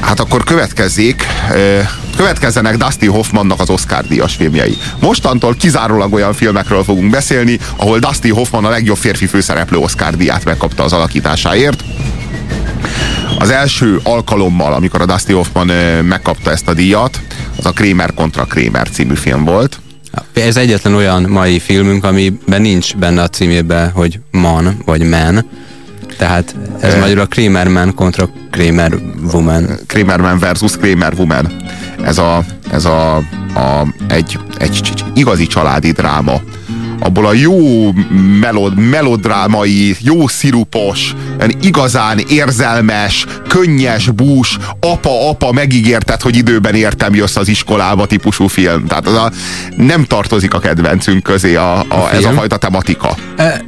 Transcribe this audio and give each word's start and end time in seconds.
Hát 0.00 0.20
akkor 0.20 0.44
következzék, 0.44 1.26
következzenek 2.16 2.76
Dusty 2.76 3.06
Hoffmannak 3.06 3.60
az 3.60 3.70
Oscar 3.70 4.06
díjas 4.06 4.34
filmjei. 4.34 4.76
Mostantól 5.00 5.54
kizárólag 5.54 6.12
olyan 6.12 6.32
filmekről 6.32 6.84
fogunk 6.84 7.10
beszélni, 7.10 7.58
ahol 7.76 7.98
Dusty 7.98 8.28
Hoffman 8.28 8.64
a 8.64 8.70
legjobb 8.70 8.96
férfi 8.96 9.26
főszereplő 9.26 9.78
Oscar 9.78 10.16
díját 10.16 10.44
megkapta 10.44 10.82
az 10.82 10.92
alakításáért. 10.92 11.84
Az 13.38 13.50
első 13.50 14.00
alkalommal, 14.02 14.72
amikor 14.72 15.00
a 15.00 15.06
Dusty 15.06 15.32
Hoffman 15.32 15.66
megkapta 16.04 16.50
ezt 16.50 16.68
a 16.68 16.74
díjat, 16.74 17.20
az 17.56 17.66
a 17.66 17.72
Kramer 17.72 18.14
kontra 18.14 18.44
Kramer 18.44 18.88
című 18.88 19.14
film 19.14 19.44
volt. 19.44 19.80
Ez 20.32 20.56
egyetlen 20.56 20.94
olyan 20.94 21.22
mai 21.22 21.58
filmünk, 21.58 22.04
amiben 22.04 22.60
nincs 22.60 22.96
benne 22.96 23.22
a 23.22 23.28
címében, 23.28 23.90
hogy 23.90 24.20
man 24.30 24.82
vagy 24.84 25.02
man, 25.02 25.48
tehát 26.18 26.54
ez 26.80 26.94
e... 26.94 26.98
magyarul 26.98 27.22
a 27.22 27.26
Kramerman 27.26 27.94
kontra 27.94 28.28
Kramer 28.50 28.92
Woman. 29.32 29.68
Kramerman 29.86 30.38
versus 30.38 30.76
Kramer 30.76 31.12
Woman. 31.16 31.52
Ez 32.02 32.18
a, 32.18 32.44
ez 32.70 32.84
a, 32.84 33.16
a 33.54 33.86
egy, 34.08 34.38
egy 34.58 35.04
igazi 35.14 35.46
családi 35.46 35.90
dráma 35.90 36.40
abból 37.00 37.26
a 37.26 37.32
jó 37.32 37.92
melod, 38.40 38.78
melodrámai, 38.78 39.96
jó 40.00 40.26
szirupos, 40.26 41.14
igazán 41.60 42.18
érzelmes, 42.28 43.26
könnyes 43.48 44.10
bús, 44.10 44.58
apa-apa 44.80 45.52
megígérted, 45.52 46.20
hogy 46.20 46.36
időben 46.36 46.74
értem 46.74 47.14
jössz 47.14 47.36
az 47.36 47.48
iskolába 47.48 48.06
típusú 48.06 48.46
film. 48.46 48.86
Tehát 48.86 49.06
az 49.06 49.14
a, 49.14 49.32
nem 49.76 50.04
tartozik 50.04 50.54
a 50.54 50.58
kedvencünk 50.58 51.22
közé 51.22 51.54
a, 51.54 51.78
a, 51.78 51.84
a 51.88 52.12
ez 52.12 52.24
a 52.24 52.30
fajta 52.30 52.56
tematika. 52.56 53.16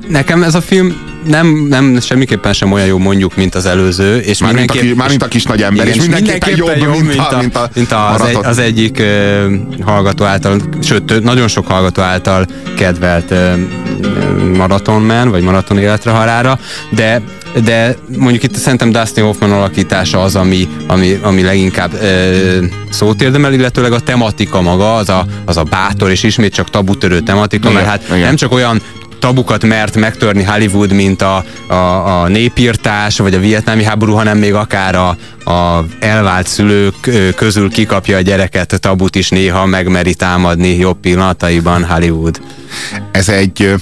Nekem 0.09 0.43
ez 0.43 0.55
a 0.55 0.61
film 0.61 1.10
nem, 1.27 1.67
nem 1.69 2.01
semmiképpen 2.01 2.53
sem 2.53 2.73
olyan 2.73 2.87
jó 2.87 2.99
mondjuk, 2.99 3.37
mint 3.37 3.55
az 3.55 3.67
előző. 3.67 4.19
És 4.19 4.41
már, 4.41 4.55
mint 4.55 4.71
a, 4.71 4.75
már 4.97 5.09
mint 5.09 5.23
a 5.23 5.29
kis 5.29 5.45
nagy 5.45 5.63
ember, 5.63 5.87
igen, 5.87 5.99
és 5.99 6.07
mindenképpen, 6.07 6.53
mindenképpen 6.53 6.87
jobb, 6.87 6.95
jobb, 6.95 7.07
mint, 7.07 7.19
a, 7.19 7.37
mint 7.41 7.57
a, 7.57 7.71
mint 7.75 7.93
a 7.93 8.11
az, 8.13 8.23
egy, 8.23 8.39
az 8.43 8.59
egyik 8.59 8.99
uh, 8.99 9.85
hallgató 9.85 10.25
által, 10.25 10.61
sőt, 10.83 11.23
nagyon 11.23 11.49
sok 11.49 11.67
hallgató 11.67 12.03
által 12.03 12.47
kedvelt 12.77 13.31
uh, 13.31 13.59
maratonmen, 14.57 15.31
vagy 15.31 15.43
maraton 15.43 15.79
életre 15.79 16.11
halára, 16.11 16.59
de 16.91 17.23
de 17.65 17.97
mondjuk 18.17 18.43
itt 18.43 18.55
szerintem 18.55 18.91
Dustin 18.91 19.25
Hoffman 19.25 19.53
alakítása 19.53 20.23
az, 20.23 20.37
ami, 20.37 20.69
ami, 20.87 21.19
ami 21.23 21.43
leginkább 21.43 21.93
ö, 21.93 22.65
szót 22.91 23.23
érdemel, 23.23 23.53
illetőleg 23.53 23.93
a 23.93 24.01
tematika 24.01 24.61
maga, 24.61 24.95
az 24.95 25.09
a, 25.09 25.27
az 25.45 25.57
a 25.57 25.63
bátor 25.63 26.11
és 26.11 26.23
ismét 26.23 26.55
csak 26.55 26.71
tabutörő 26.71 27.21
tematika, 27.21 27.71
igen, 27.71 27.83
mert 27.83 27.91
hát 27.91 28.05
igen. 28.09 28.19
nem 28.19 28.37
csak 28.37 28.53
olyan 28.53 28.83
tabukat 29.21 29.65
mert 29.65 29.97
megtörni 29.97 30.43
Hollywood, 30.43 30.93
mint 30.93 31.23
a, 31.23 31.45
a, 31.67 31.75
a 32.23 32.29
népírtás, 32.29 33.19
vagy 33.19 33.35
a 33.35 33.39
vietnámi 33.39 33.85
háború, 33.85 34.15
hanem 34.15 34.39
még 34.39 34.55
akár 34.55 34.95
a, 34.95 35.09
a 35.51 35.85
elvált 36.01 36.47
szülők 36.47 37.11
közül 37.37 37.71
kikapja 37.71 38.17
a 38.17 38.21
gyereket, 38.21 38.81
tabut 38.81 39.15
is 39.17 39.29
néha 39.29 39.67
megmeri 39.67 40.15
támadni 40.15 40.77
jobb 40.77 41.01
pillanataiban 41.01 41.85
Hollywood. 41.85 42.41
Ez 43.13 43.29
egy, 43.29 43.75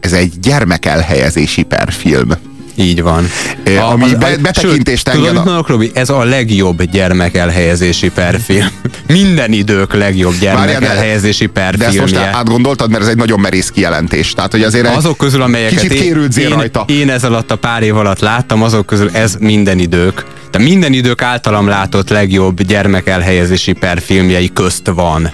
ez 0.00 0.12
egy 0.12 0.32
gyermekelhelyezési 0.40 1.62
perfilm. 1.62 2.49
Így 2.80 3.02
van. 3.02 3.26
A, 3.64 3.70
ami 3.70 4.04
az, 4.04 4.14
be, 4.14 4.36
betekintést 4.36 5.06
sőt, 5.06 5.16
enged. 5.16 5.42
Tudod, 5.42 5.48
a... 5.48 5.64
Robi, 5.66 5.90
ez 5.94 6.10
a 6.10 6.24
legjobb 6.24 6.82
gyermek 6.82 7.36
elhelyezési 7.36 8.10
perfilm. 8.10 8.68
Minden 9.06 9.52
idők 9.52 9.94
legjobb 9.94 10.34
gyermek 10.40 10.64
Várjál, 10.64 10.90
elhelyezési 10.90 11.46
perfilmje. 11.46 11.98
De 11.98 12.02
ezt 12.02 12.14
most 12.14 12.34
átgondoltad, 12.34 12.90
mert 12.90 13.02
ez 13.02 13.08
egy 13.08 13.16
nagyon 13.16 13.40
merész 13.40 13.70
kijelentés. 13.70 14.32
Tehát, 14.32 14.50
hogy 14.50 14.62
azért 14.62 14.96
azok 14.96 15.16
közül, 15.16 15.42
amelyeket 15.42 15.80
kicsit 15.80 16.02
én, 16.02 16.28
én, 16.36 16.48
rajta. 16.48 16.84
én 16.88 17.10
ez 17.10 17.24
alatt 17.24 17.50
a 17.50 17.56
pár 17.56 17.82
év 17.82 17.96
alatt 17.96 18.20
láttam, 18.20 18.62
azok 18.62 18.86
közül 18.86 19.10
ez 19.12 19.36
minden 19.40 19.78
idők. 19.78 20.24
De 20.50 20.58
minden 20.58 20.92
idők 20.92 21.22
általam 21.22 21.68
látott 21.68 22.08
legjobb 22.08 22.62
gyermek 22.62 23.06
elhelyezési 23.06 23.72
perfilmjei 23.72 24.50
közt 24.52 24.90
van. 24.94 25.32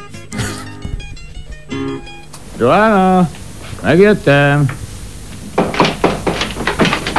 Joanna, 2.58 3.28
megjöttem. 3.83 4.66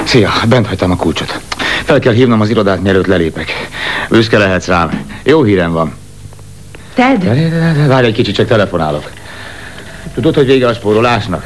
Szia, 0.08 0.32
bent 0.48 0.68
hagytam 0.68 0.92
a 0.92 0.96
kulcsot. 0.96 1.40
Fel 1.84 2.00
kell 2.00 2.14
hívnom 2.14 2.42
az 2.42 2.50
irodát, 2.50 2.82
mielőtt 2.82 3.06
lelépek. 3.06 3.52
Büszke 4.10 4.38
lehetsz 4.38 4.68
rám. 4.68 5.06
Jó 5.24 5.44
hírem 5.44 5.72
van. 5.72 5.94
Ted? 6.94 7.24
Várj 7.88 8.08
egy 8.08 8.14
kicsit, 8.14 8.36
csak 8.36 8.48
telefonálok. 8.48 9.10
Tudod, 10.14 10.36
hogy 10.36 10.46
vége 10.46 10.68
a 10.68 10.74
spórolásnak? 10.74 11.46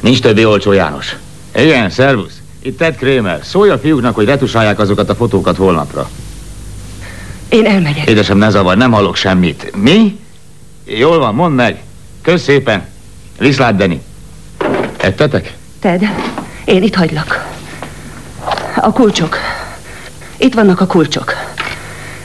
Nincs 0.00 0.20
többi 0.20 0.44
olcsó 0.44 0.72
János. 0.72 1.16
Igen, 1.54 1.90
szervusz. 1.90 2.40
Itt 2.62 2.78
Ted 2.78 2.96
Kramer. 2.96 3.40
Szólj 3.42 3.70
a 3.70 3.78
fiúknak, 3.78 4.14
hogy 4.14 4.26
retusálják 4.26 4.78
azokat 4.78 5.10
a 5.10 5.14
fotókat 5.14 5.56
holnapra. 5.56 6.10
Én 7.48 7.66
elmegyek. 7.66 8.08
Édesem, 8.08 8.38
ne 8.38 8.50
zavar, 8.50 8.76
nem 8.76 8.92
hallok 8.92 9.16
semmit. 9.16 9.72
Mi? 9.76 10.18
Jól 10.84 11.18
van, 11.18 11.34
mondd 11.34 11.54
meg. 11.54 11.82
Kösz 12.22 12.42
szépen. 12.42 12.86
Viszlát, 13.38 13.76
Deni. 13.76 14.02
Ettetek? 14.96 15.54
Ted, 15.80 16.08
én 16.64 16.82
itt 16.82 16.94
hagylak. 16.94 17.46
A 18.76 18.92
kulcsok. 18.92 19.36
Itt 20.36 20.54
vannak 20.54 20.80
a 20.80 20.86
kulcsok. 20.86 21.34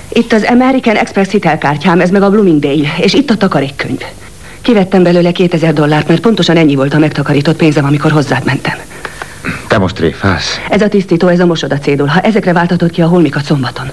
Itt 0.09 0.33
az 0.33 0.43
American 0.43 0.95
Express 0.95 1.29
hitelkártyám, 1.29 1.99
ez 1.99 2.09
meg 2.09 2.21
a 2.21 2.29
Bloomingdale, 2.29 2.95
és 2.97 3.13
itt 3.13 3.29
a 3.29 3.37
takarékkönyv. 3.37 4.01
Kivettem 4.61 5.03
belőle 5.03 5.31
2000 5.31 5.73
dollárt, 5.73 6.07
mert 6.07 6.19
pontosan 6.19 6.57
ennyi 6.57 6.75
volt 6.75 6.93
a 6.93 6.97
megtakarított 6.97 7.55
pénzem, 7.55 7.85
amikor 7.85 8.11
hozzád 8.11 8.45
mentem. 8.45 8.77
Te 9.67 9.77
most 9.77 9.95
tréfálsz. 9.95 10.59
Ez 10.69 10.81
a 10.81 10.87
tisztító, 10.87 11.27
ez 11.27 11.39
a 11.39 11.45
mosoda 11.45 11.77
cédul. 11.77 12.07
Ha 12.07 12.19
ezekre 12.19 12.53
váltatod 12.53 12.91
ki 12.91 13.01
a 13.01 13.07
holmikat 13.07 13.43
szombaton. 13.43 13.89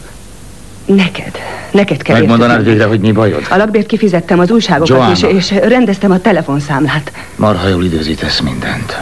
Neked. 0.85 1.39
Neked 1.71 2.03
kell 2.03 2.19
Megmondanád 2.19 2.65
végre, 2.65 2.85
hogy 2.85 3.01
mi 3.01 3.13
bajod? 3.13 3.47
A 3.51 3.57
lakbért 3.57 3.87
kifizettem 3.87 4.39
az 4.39 4.51
újságokat, 4.51 5.11
és, 5.11 5.23
és 5.23 5.51
rendeztem 5.51 6.11
a 6.11 6.21
telefonszámlát. 6.21 7.13
Marha 7.37 7.69
jól 7.69 7.85
időzítesz 7.85 8.41
mindent. 8.41 8.97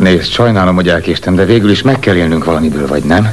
Nézd, 0.00 0.30
sajnálom, 0.30 0.74
hogy 0.74 0.88
elkéstem, 0.88 1.34
de 1.34 1.44
végül 1.44 1.70
is 1.70 1.82
meg 1.82 1.98
kell 1.98 2.14
élnünk 2.14 2.44
valamiből, 2.44 2.86
vagy 2.86 3.02
nem? 3.02 3.28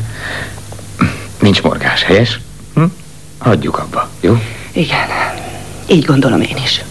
Nincs 1.39 1.63
morgás, 1.63 2.03
helyes? 2.03 2.39
Hm? 2.73 2.83
Hagyjuk 3.37 3.77
abba, 3.77 4.09
jó? 4.19 4.41
Igen, 4.71 5.07
így 5.87 6.05
gondolom 6.05 6.41
én 6.41 6.57
is. 6.63 6.83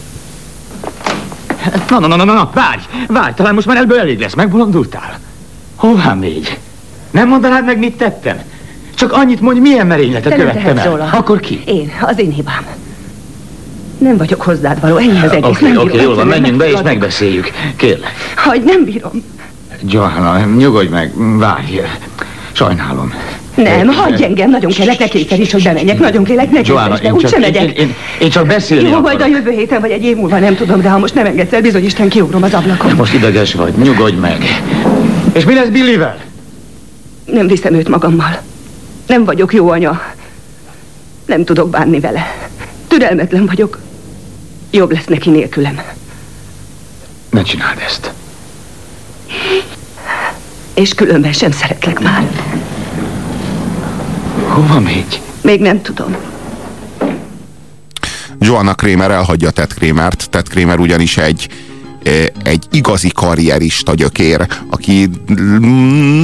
Na, 1.89 1.99
na, 1.99 2.07
na, 2.07 2.17
na, 2.17 2.25
na, 2.25 2.51
várj, 2.55 2.81
várj, 3.09 3.35
talán 3.35 3.55
most 3.55 3.67
már 3.67 3.77
ebből 3.77 3.99
elég 3.99 4.19
lesz, 4.19 4.35
megbolondultál? 4.35 5.19
Hová 5.75 6.15
még? 6.15 6.59
Nem 7.11 7.29
mondanád 7.29 7.65
meg, 7.65 7.79
mit 7.79 7.97
tettem? 7.97 8.43
Csak 8.95 9.13
annyit 9.13 9.41
mondj, 9.41 9.61
milyen 9.61 9.87
merényletet 9.87 10.33
Te 10.33 10.39
követtem 10.39 10.79
el. 10.79 10.91
Róla. 10.91 11.11
Akkor 11.13 11.41
ki? 11.41 11.63
Én, 11.67 11.93
az 12.01 12.19
én 12.19 12.33
hibám. 12.33 12.67
Nem 13.99 14.17
vagyok 14.17 14.43
hozzád 14.43 14.81
való, 14.81 14.97
ennyi 14.97 15.21
az 15.21 15.31
egész. 15.31 15.51
Oké, 15.51 15.73
okay, 15.73 15.87
okay, 15.87 16.03
jól 16.03 16.15
van, 16.15 16.27
menjünk 16.27 16.57
be 16.57 16.71
és 16.71 16.81
megbeszéljük. 16.83 17.51
Kérlek. 17.77 18.13
Hagy, 18.37 18.63
nem 18.63 18.85
bírom. 18.85 19.35
Johanna, 19.81 20.45
nyugodj 20.57 20.89
meg, 20.89 21.13
várj. 21.39 21.81
Sajnálom. 22.53 23.13
Nem, 23.55 23.87
hagyj 23.87 24.25
engem, 24.25 24.51
nagyon 24.51 24.73
kellek, 24.73 24.99
ne 24.99 25.07
kétszer 25.07 25.41
is, 25.41 25.53
hogy 25.53 25.63
bemenjek, 25.63 25.99
nagyon 25.99 26.25
kellek, 26.25 26.51
ne 26.51 26.61
Johanna, 26.65 26.97
én, 26.97 27.17
csak, 27.17 27.39
megyek. 27.39 27.63
Én, 27.63 27.71
én, 27.71 27.95
én, 28.21 28.31
csak 28.31 28.47
beszélni 28.47 28.89
Jó, 28.89 28.89
akarok. 28.89 29.05
majd 29.05 29.21
a 29.21 29.37
jövő 29.37 29.51
héten 29.51 29.81
vagy 29.81 29.91
egy 29.91 30.05
év 30.05 30.17
múlva 30.17 30.39
nem 30.39 30.57
tudom, 30.57 30.81
de 30.81 30.89
ha 30.89 30.99
most 30.99 31.15
nem 31.15 31.27
engedsz 31.27 31.53
el, 31.53 31.61
bizony 31.61 31.85
Isten 31.85 32.09
kiugrom 32.09 32.43
az 32.43 32.55
ablakon. 32.55 32.95
Most 32.95 33.15
ideges 33.15 33.55
vagy, 33.55 33.73
nyugodj 33.75 34.17
meg. 34.17 34.63
És 35.33 35.45
mi 35.45 35.55
lesz 35.55 35.69
Billyvel? 35.69 36.19
Nem 37.25 37.47
viszem 37.47 37.75
őt 37.75 37.89
magammal. 37.89 38.41
Nem 39.07 39.25
vagyok 39.25 39.55
jó 39.55 39.69
anya. 39.69 40.03
Nem 41.27 41.45
tudok 41.45 41.71
bánni 41.71 42.01
vele. 42.01 42.49
Türelmetlen 42.89 43.47
vagyok. 43.47 43.79
Jobb 44.71 44.93
lesz 44.93 45.07
neki 45.07 45.31
nélkülem. 45.31 45.81
Ne 47.31 47.43
csináld 47.43 47.79
ezt. 47.87 48.13
És 50.77 50.95
különben 50.95 51.33
sem 51.33 51.51
szeretlek 51.51 52.01
már. 52.01 52.29
Hova 54.47 54.81
megy? 54.81 55.21
Még 55.43 55.61
nem 55.61 55.83
tudom. 55.83 56.17
Joanna 58.39 58.75
Kramer 58.75 59.11
elhagyja 59.11 59.51
Ted 59.51 59.75
Kramert. 59.75 60.31
Ted 60.31 60.49
Kramer 60.49 60.79
ugyanis 60.79 61.17
egy 61.17 61.49
egy 62.43 62.65
igazi 62.71 63.11
karrierista 63.15 63.95
gyökér, 63.95 64.47
aki 64.71 65.11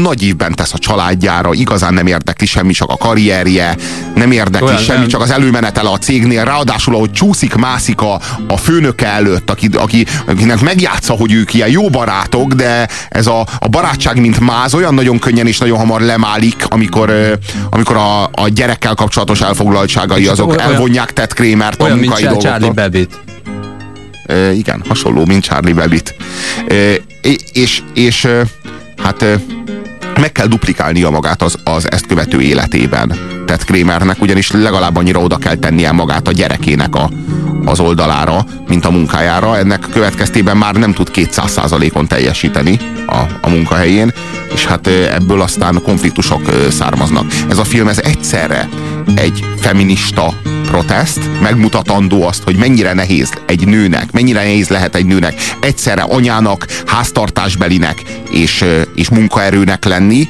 nagy 0.03 0.23
évben 0.23 0.55
tesz 0.55 0.73
a 0.73 0.79
családjára, 0.79 1.53
igazán 1.53 1.95
nem 1.95 2.07
érdekli 2.07 2.47
semmi, 2.47 2.73
csak 2.73 2.91
a 2.91 2.97
karrierje, 2.97 3.77
nem 4.15 4.31
érdekli 4.31 4.67
Olyan, 4.67 4.79
semmi, 4.79 4.99
nem. 4.99 5.09
csak 5.09 5.21
az 5.21 5.31
előmenetele 5.31 5.89
a 5.89 5.99
cégnél, 5.99 6.45
ráadásul, 6.45 6.95
ahogy 6.95 7.13
csúszik, 7.13 7.55
mászik 7.55 8.01
a, 8.01 8.21
a 8.49 8.57
főnöke 8.57 9.07
előtt, 9.07 9.51
aki, 9.51 9.69
aki, 9.73 10.07
akinek 10.27 10.61
megjátsza, 10.61 11.13
hogy 11.13 11.33
ők 11.33 11.55
ilyen 11.55 11.69
jó 11.69 11.89
barátok, 11.89 12.53
de 12.53 12.89
ez 13.09 13.27
a, 13.27 13.47
a 13.59 13.69
barátság, 13.69 14.21
mint 14.21 14.41
máz, 14.41 14.75
olyan 14.75 14.95
nagyon 14.95 15.19
könnyen 15.19 15.47
és 15.47 15.59
nagyon 15.59 15.79
hamar 15.79 16.01
lemálik, 16.01 16.65
amikor, 16.69 17.39
amikor 17.71 17.97
a, 17.97 18.23
a 18.23 18.49
gyerekkel 18.49 18.95
kapcsolatos 18.95 19.41
elfoglaltságai 19.41 20.27
azok 20.27 20.49
olyan, 20.49 20.61
elvonják 20.61 21.13
Ted 21.13 21.33
Kramert 21.33 21.83
a 21.83 21.95
munkai 21.95 22.23
dolgoktól. 22.23 22.51
Charlie 22.51 22.71
Babbitt 22.71 23.21
igen, 24.55 24.83
hasonló, 24.89 25.25
mint 25.25 25.43
Charlie 25.43 25.73
Babbitt. 25.73 26.15
És, 27.53 27.83
és 27.95 28.29
hát 28.97 29.25
meg 30.21 30.33
kell 30.33 30.47
duplikálnia 30.47 31.11
magát 31.11 31.43
az, 31.43 31.59
az 31.65 31.91
ezt 31.91 32.07
követő 32.07 32.41
életében. 32.41 33.13
Ted 33.47 33.65
Kramernek 33.65 34.21
ugyanis 34.21 34.51
legalább 34.51 34.97
annyira 34.97 35.21
oda 35.21 35.37
kell 35.37 35.55
tennie 35.55 35.93
magát 35.93 36.29
a 36.29 36.33
gyerekének 36.33 36.95
a, 36.95 37.11
az 37.65 37.81
oldalára, 37.81 38.45
mint 38.69 38.85
a 38.85 38.91
munkájára. 38.91 39.59
Ennek 39.59 39.87
következtében 39.93 40.57
már 40.57 40.75
nem 40.75 40.93
tud 40.93 41.11
200%-on 41.15 42.07
teljesíteni 42.07 42.79
a, 43.07 43.21
a 43.41 43.49
munkahelyén, 43.49 44.13
és 44.55 44.67
hát 44.67 44.87
ebből 44.87 45.41
aztán 45.41 45.83
konfliktusok 45.85 46.43
származnak. 46.71 47.33
Ez 47.49 47.59
a 47.59 47.65
film 47.65 47.89
ez 47.89 47.99
egyszerre 47.99 48.69
egy 49.15 49.45
feminista 49.61 50.35
protest, 50.73 51.41
megmutatandó 51.41 52.27
azt, 52.27 52.43
hogy 52.43 52.57
mennyire 52.57 52.93
nehéz 52.93 53.33
egy 53.47 53.67
nőnek, 53.67 54.13
mennyire 54.13 54.43
nehéz 54.43 54.69
lehet 54.69 54.95
egy 54.95 55.07
nőnek 55.07 55.35
egyszerre 55.61 56.03
anyának, 56.03 56.67
háztartásbelinek 56.87 58.03
és, 58.31 58.65
és 58.95 59.09
munkaerőnek 59.09 59.85
lenni, 59.85 60.29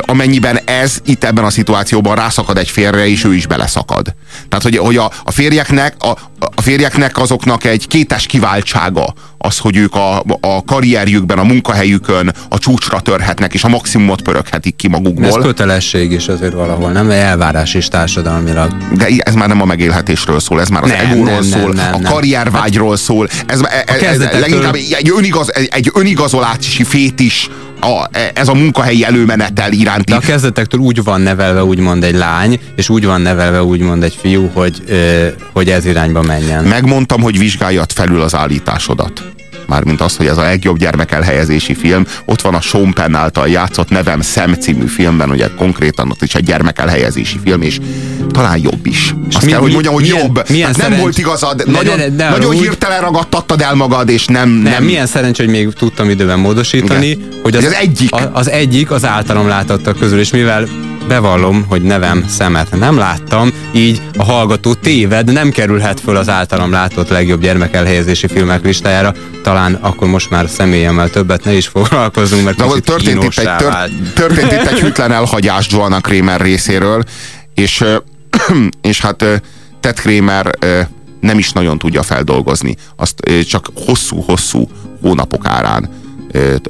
amennyiben 0.00 0.58
ez 0.64 0.98
itt 1.04 1.24
ebben 1.24 1.44
a 1.44 1.50
szituációban 1.50 2.14
rászakad 2.14 2.58
egy 2.58 2.70
férre, 2.70 3.08
és 3.08 3.24
ő 3.24 3.34
is 3.34 3.46
beleszakad. 3.46 4.14
Tehát, 4.48 4.64
hogy, 4.64 4.76
hogy 4.76 4.96
a, 4.96 5.10
a, 5.24 5.30
férjeknek, 5.30 5.94
a, 5.98 6.10
a 6.54 6.62
férjeknek 6.62 7.18
azoknak 7.18 7.64
egy 7.64 7.88
kétes 7.88 8.26
kiváltsága 8.26 9.14
az, 9.38 9.58
hogy 9.58 9.76
ők 9.76 9.94
a, 9.94 10.22
a 10.40 10.64
karrierjükben, 10.64 11.38
a 11.38 11.42
munkahelyükön 11.42 12.32
a 12.48 12.58
csúcsra 12.58 13.00
törhetnek, 13.00 13.54
és 13.54 13.64
a 13.64 13.68
maximumot 13.68 14.22
pöröghetik 14.22 14.76
ki 14.76 14.88
magukból. 14.88 15.26
Ez 15.26 15.34
kötelesség 15.34 16.12
is 16.12 16.28
azért 16.28 16.52
valahol, 16.52 16.90
nem 16.90 17.10
elvárás 17.10 17.74
is 17.74 17.88
társadalmilag. 17.88 18.76
De 18.94 19.06
ez 19.18 19.34
már 19.34 19.48
nem 19.48 19.60
a 19.60 19.64
megélhetésről 19.64 20.40
szól, 20.40 20.60
ez 20.60 20.68
már 20.68 20.82
az 20.82 20.88
nem, 20.88 21.10
egóról 21.10 21.24
nem, 21.24 21.42
szól, 21.42 21.72
nem, 21.72 21.90
nem, 21.90 22.04
a 22.04 22.08
karriervágyról 22.08 22.96
szól, 22.96 23.28
ez, 23.46 23.60
ez, 23.86 24.02
ez 24.02 24.18
leginkább 24.18 24.74
egy, 24.74 25.12
önigaz, 25.16 25.52
egy 25.70 25.90
önigazolási 25.94 26.84
fétis, 26.84 27.50
a, 27.80 28.08
ez 28.34 28.48
a 28.48 28.54
munkahelyi 28.54 29.04
előmenetel 29.04 29.72
iránti. 29.72 30.10
De 30.10 30.16
a 30.16 30.20
kezdetektől 30.20 30.80
úgy 30.80 31.02
van 31.04 31.20
nevelve 31.20 31.64
úgymond 31.64 32.04
egy 32.04 32.14
lány, 32.14 32.60
és 32.76 32.88
úgy 32.88 33.04
van 33.04 33.20
nevelve 33.20 33.62
úgymond 33.62 34.02
egy 34.02 34.18
fiú, 34.20 34.50
hogy, 34.52 34.82
hogy 35.52 35.70
ez 35.70 35.84
irányba 35.84 36.22
menjen. 36.22 36.64
Megmondtam, 36.64 37.22
hogy 37.22 37.38
vizsgáljad 37.38 37.92
felül 37.92 38.20
az 38.20 38.34
állításodat 38.34 39.22
mármint 39.66 40.00
az, 40.00 40.16
hogy 40.16 40.26
ez 40.26 40.36
a 40.36 40.42
legjobb 40.42 40.78
gyermekelhelyezési 40.78 41.74
film, 41.74 42.06
ott 42.24 42.40
van 42.40 42.54
a 42.54 42.60
Sean 42.60 42.92
Penn 42.92 43.14
által 43.14 43.48
játszott 43.48 43.88
Nevem 43.88 44.20
Szem 44.20 44.54
című 44.54 44.86
filmben, 44.86 45.30
ugye 45.30 45.48
konkrétan 45.56 46.10
ott 46.10 46.22
is 46.22 46.34
egy 46.34 46.44
gyermekelhelyezési 46.44 47.38
film, 47.44 47.62
és 47.62 47.78
talán 48.30 48.58
jobb 48.62 48.86
is. 48.86 49.14
És 49.28 49.34
Azt 49.34 49.44
mi, 49.44 49.50
kell, 49.50 49.60
hogy 49.60 49.72
mondjam, 49.72 49.94
hogy 49.94 50.02
milyen, 50.02 50.18
jobb. 50.18 50.48
Milyen 50.48 50.74
hát 50.74 50.88
nem 50.88 50.98
volt 50.98 51.18
igazad, 51.18 51.62
de, 51.62 51.70
nagyon, 51.70 51.96
de, 51.96 52.08
de, 52.08 52.16
de, 52.16 52.28
nagyon 52.28 52.48
úgy... 52.48 52.58
hirtelen 52.58 53.00
ragadtattad 53.00 53.60
el 53.60 53.74
magad, 53.74 54.08
és 54.08 54.26
nem, 54.26 54.48
nem... 54.48 54.72
Nem, 54.72 54.84
milyen 54.84 55.06
szerencsé, 55.06 55.44
hogy 55.44 55.52
még 55.52 55.72
tudtam 55.72 56.10
időben 56.10 56.38
módosítani, 56.38 57.06
Igen. 57.06 57.28
hogy 57.42 57.56
az, 57.56 57.64
az 57.64 57.72
egyik. 57.72 58.12
A, 58.12 58.30
az 58.32 58.50
egyik 58.50 58.90
az 58.90 59.04
általam 59.04 59.48
látottak 59.48 59.98
közül, 59.98 60.18
és 60.18 60.30
mivel 60.30 60.68
bevallom, 61.10 61.64
hogy 61.68 61.82
nevem 61.82 62.24
szemet 62.28 62.78
nem 62.78 62.96
láttam, 62.96 63.50
így 63.74 64.02
a 64.16 64.24
hallgató 64.24 64.74
téved, 64.74 65.32
nem 65.32 65.50
kerülhet 65.50 66.00
föl 66.00 66.16
az 66.16 66.28
általam 66.28 66.70
látott 66.70 67.08
legjobb 67.08 67.40
gyermekelhelyezési 67.40 68.26
filmek 68.26 68.64
listájára. 68.64 69.14
Talán 69.42 69.74
akkor 69.74 70.08
most 70.08 70.30
már 70.30 70.48
személyemmel 70.48 71.10
többet 71.10 71.44
ne 71.44 71.52
is 71.52 71.66
foglalkozunk, 71.66 72.44
mert 72.44 72.56
De 72.56 72.64
történt 72.80 73.22
itt, 73.22 73.38
egy, 73.38 73.56
tört, 73.56 73.90
történt 74.14 74.52
itt 74.52 74.66
egy 74.66 74.80
hűtlen 74.84 75.12
elhagyás 75.12 75.66
Joanna 75.70 76.00
Kramer 76.00 76.40
részéről, 76.40 77.04
és, 77.54 77.84
és 78.90 79.00
hát 79.00 79.24
Ted 79.80 80.00
Kramer 80.00 80.50
nem 81.20 81.38
is 81.38 81.52
nagyon 81.52 81.78
tudja 81.78 82.02
feldolgozni. 82.02 82.76
Azt 82.96 83.20
csak 83.48 83.66
hosszú-hosszú 83.74 84.68
hónapok 85.00 85.46
árán 85.46 85.99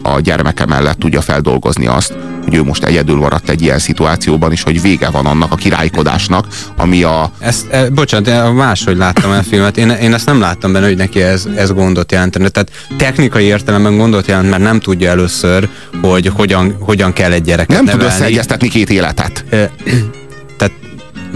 a 0.03 0.21
gyermeke 0.21 0.67
mellett 0.67 0.99
tudja 0.99 1.21
feldolgozni 1.21 1.87
azt, 1.87 2.15
hogy 2.45 2.55
ő 2.55 2.63
most 2.63 2.85
egyedül 2.85 3.17
maradt 3.17 3.49
egy 3.49 3.63
ilyen 3.63 3.79
szituációban, 3.79 4.53
és 4.53 4.63
hogy 4.63 4.83
vége 4.83 5.11
van 5.11 5.27
annak 5.27 5.53
a 5.53 5.55
királykodásnak, 5.55 6.47
ami 6.77 7.03
a... 7.03 7.31
Ezt, 7.39 7.67
e, 7.71 7.91
bocsánat, 7.91 8.55
máshogy 8.55 8.97
láttam 8.97 9.31
a 9.31 9.43
filmet. 9.43 9.77
Én, 9.77 9.91
én 9.91 10.15
ezt 10.15 10.27
nem 10.27 10.41
láttam 10.41 10.73
benne, 10.73 10.87
hogy 10.87 10.97
neki 10.97 11.23
ez, 11.23 11.49
ez 11.57 11.73
gondot 11.73 12.13
jelentene. 12.13 12.49
Tehát 12.49 12.71
technikai 12.97 13.45
értelemben 13.45 13.97
gondot 13.97 14.27
jelent, 14.27 14.51
mert 14.51 14.63
nem 14.63 14.81
tudja 14.81 15.11
először, 15.11 15.69
hogy 16.03 16.27
hogyan, 16.27 16.77
hogyan 16.81 17.13
kell 17.13 17.33
egy 17.33 17.43
gyereket 17.43 17.77
Nem 17.77 17.85
nevelni. 17.85 18.03
tud 18.03 18.13
összeegyeztetni 18.13 18.69
két 18.69 18.91
életet. 18.91 19.45
E, 19.51 19.57
tehát 20.59 20.75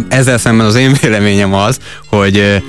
ezzel 0.09 0.39
szemben 0.39 0.67
az 0.67 0.75
én 0.75 0.97
véleményem 1.01 1.55
az, 1.55 1.79
hogy 2.09 2.63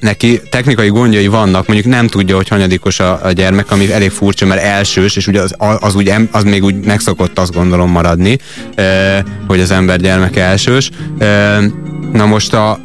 neki 0.00 0.40
technikai 0.50 0.88
gondjai 0.88 1.26
vannak, 1.26 1.66
mondjuk 1.66 1.94
nem 1.94 2.06
tudja, 2.06 2.36
hogy 2.36 2.48
hanyadikos 2.48 3.00
a, 3.00 3.24
a 3.24 3.32
gyermek, 3.32 3.70
ami 3.70 3.92
elég 3.92 4.10
furcsa, 4.10 4.46
mert 4.46 4.62
elsős, 4.62 5.16
és 5.16 5.26
ugye 5.26 5.40
az, 5.40 5.54
az, 5.80 5.94
úgy, 5.94 6.12
az 6.30 6.44
még 6.44 6.64
úgy 6.64 6.84
megszokott 6.84 7.38
azt 7.38 7.52
gondolom 7.52 7.90
maradni, 7.90 8.38
hogy 9.46 9.60
az 9.60 9.70
ember 9.70 10.00
gyermek 10.00 10.36
elsős. 10.36 10.90
Na 12.12 12.26
most 12.26 12.54
a, 12.54 12.80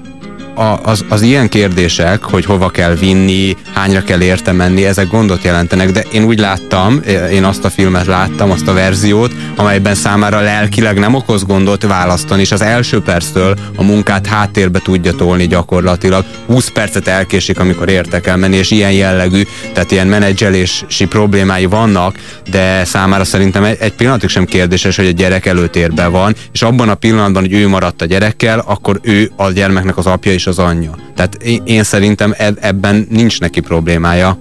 az, 0.83 1.05
az 1.09 1.21
ilyen 1.21 1.49
kérdések, 1.49 2.23
hogy 2.23 2.45
hova 2.45 2.69
kell 2.69 2.95
vinni, 2.95 3.55
hányra 3.73 4.03
kell 4.03 4.21
érte 4.21 4.51
menni, 4.51 4.85
ezek 4.85 5.07
gondot 5.07 5.43
jelentenek, 5.43 5.91
de 5.91 6.03
én 6.11 6.23
úgy 6.23 6.39
láttam, 6.39 7.01
én 7.31 7.43
azt 7.43 7.65
a 7.65 7.69
filmet 7.69 8.05
láttam, 8.05 8.51
azt 8.51 8.67
a 8.67 8.73
verziót, 8.73 9.33
amelyben 9.55 9.95
számára 9.95 10.39
lelkileg 10.39 10.99
nem 10.99 11.13
okoz 11.13 11.45
gondot 11.45 11.83
választani, 11.83 12.41
és 12.41 12.51
az 12.51 12.61
első 12.61 13.01
perctől 13.01 13.55
a 13.75 13.83
munkát 13.83 14.27
háttérbe 14.27 14.79
tudja 14.79 15.13
tolni 15.13 15.47
gyakorlatilag. 15.47 16.25
20 16.45 16.69
percet 16.69 17.07
elkésik, 17.07 17.59
amikor 17.59 17.89
érte 17.89 18.19
kell 18.19 18.35
menni, 18.35 18.55
és 18.55 18.71
ilyen 18.71 18.91
jellegű, 18.91 19.41
tehát 19.73 19.91
ilyen 19.91 20.07
menedzselési 20.07 21.05
problémái 21.09 21.65
vannak, 21.65 22.15
de 22.49 22.85
számára 22.85 23.23
szerintem 23.23 23.63
egy, 23.63 23.93
pillanatig 23.93 24.29
sem 24.29 24.45
kérdéses, 24.45 24.95
hogy 24.95 25.07
a 25.07 25.11
gyerek 25.11 25.45
előtérben 25.45 26.11
van, 26.11 26.35
és 26.53 26.61
abban 26.61 26.89
a 26.89 26.95
pillanatban, 26.95 27.41
hogy 27.41 27.53
ő 27.53 27.67
maradt 27.67 28.01
a 28.01 28.05
gyerekkel, 28.05 28.63
akkor 28.65 28.99
ő 29.01 29.31
a 29.35 29.51
gyermeknek 29.51 29.97
az 29.97 30.05
apja 30.05 30.31
és 30.31 30.44
és 30.45 30.51
az 30.51 30.59
anyja. 30.59 30.95
Tehát 31.15 31.36
én, 31.36 31.62
én 31.65 31.83
szerintem 31.83 32.33
ebben 32.59 33.07
nincs 33.09 33.39
neki 33.39 33.59
problémája. 33.59 34.38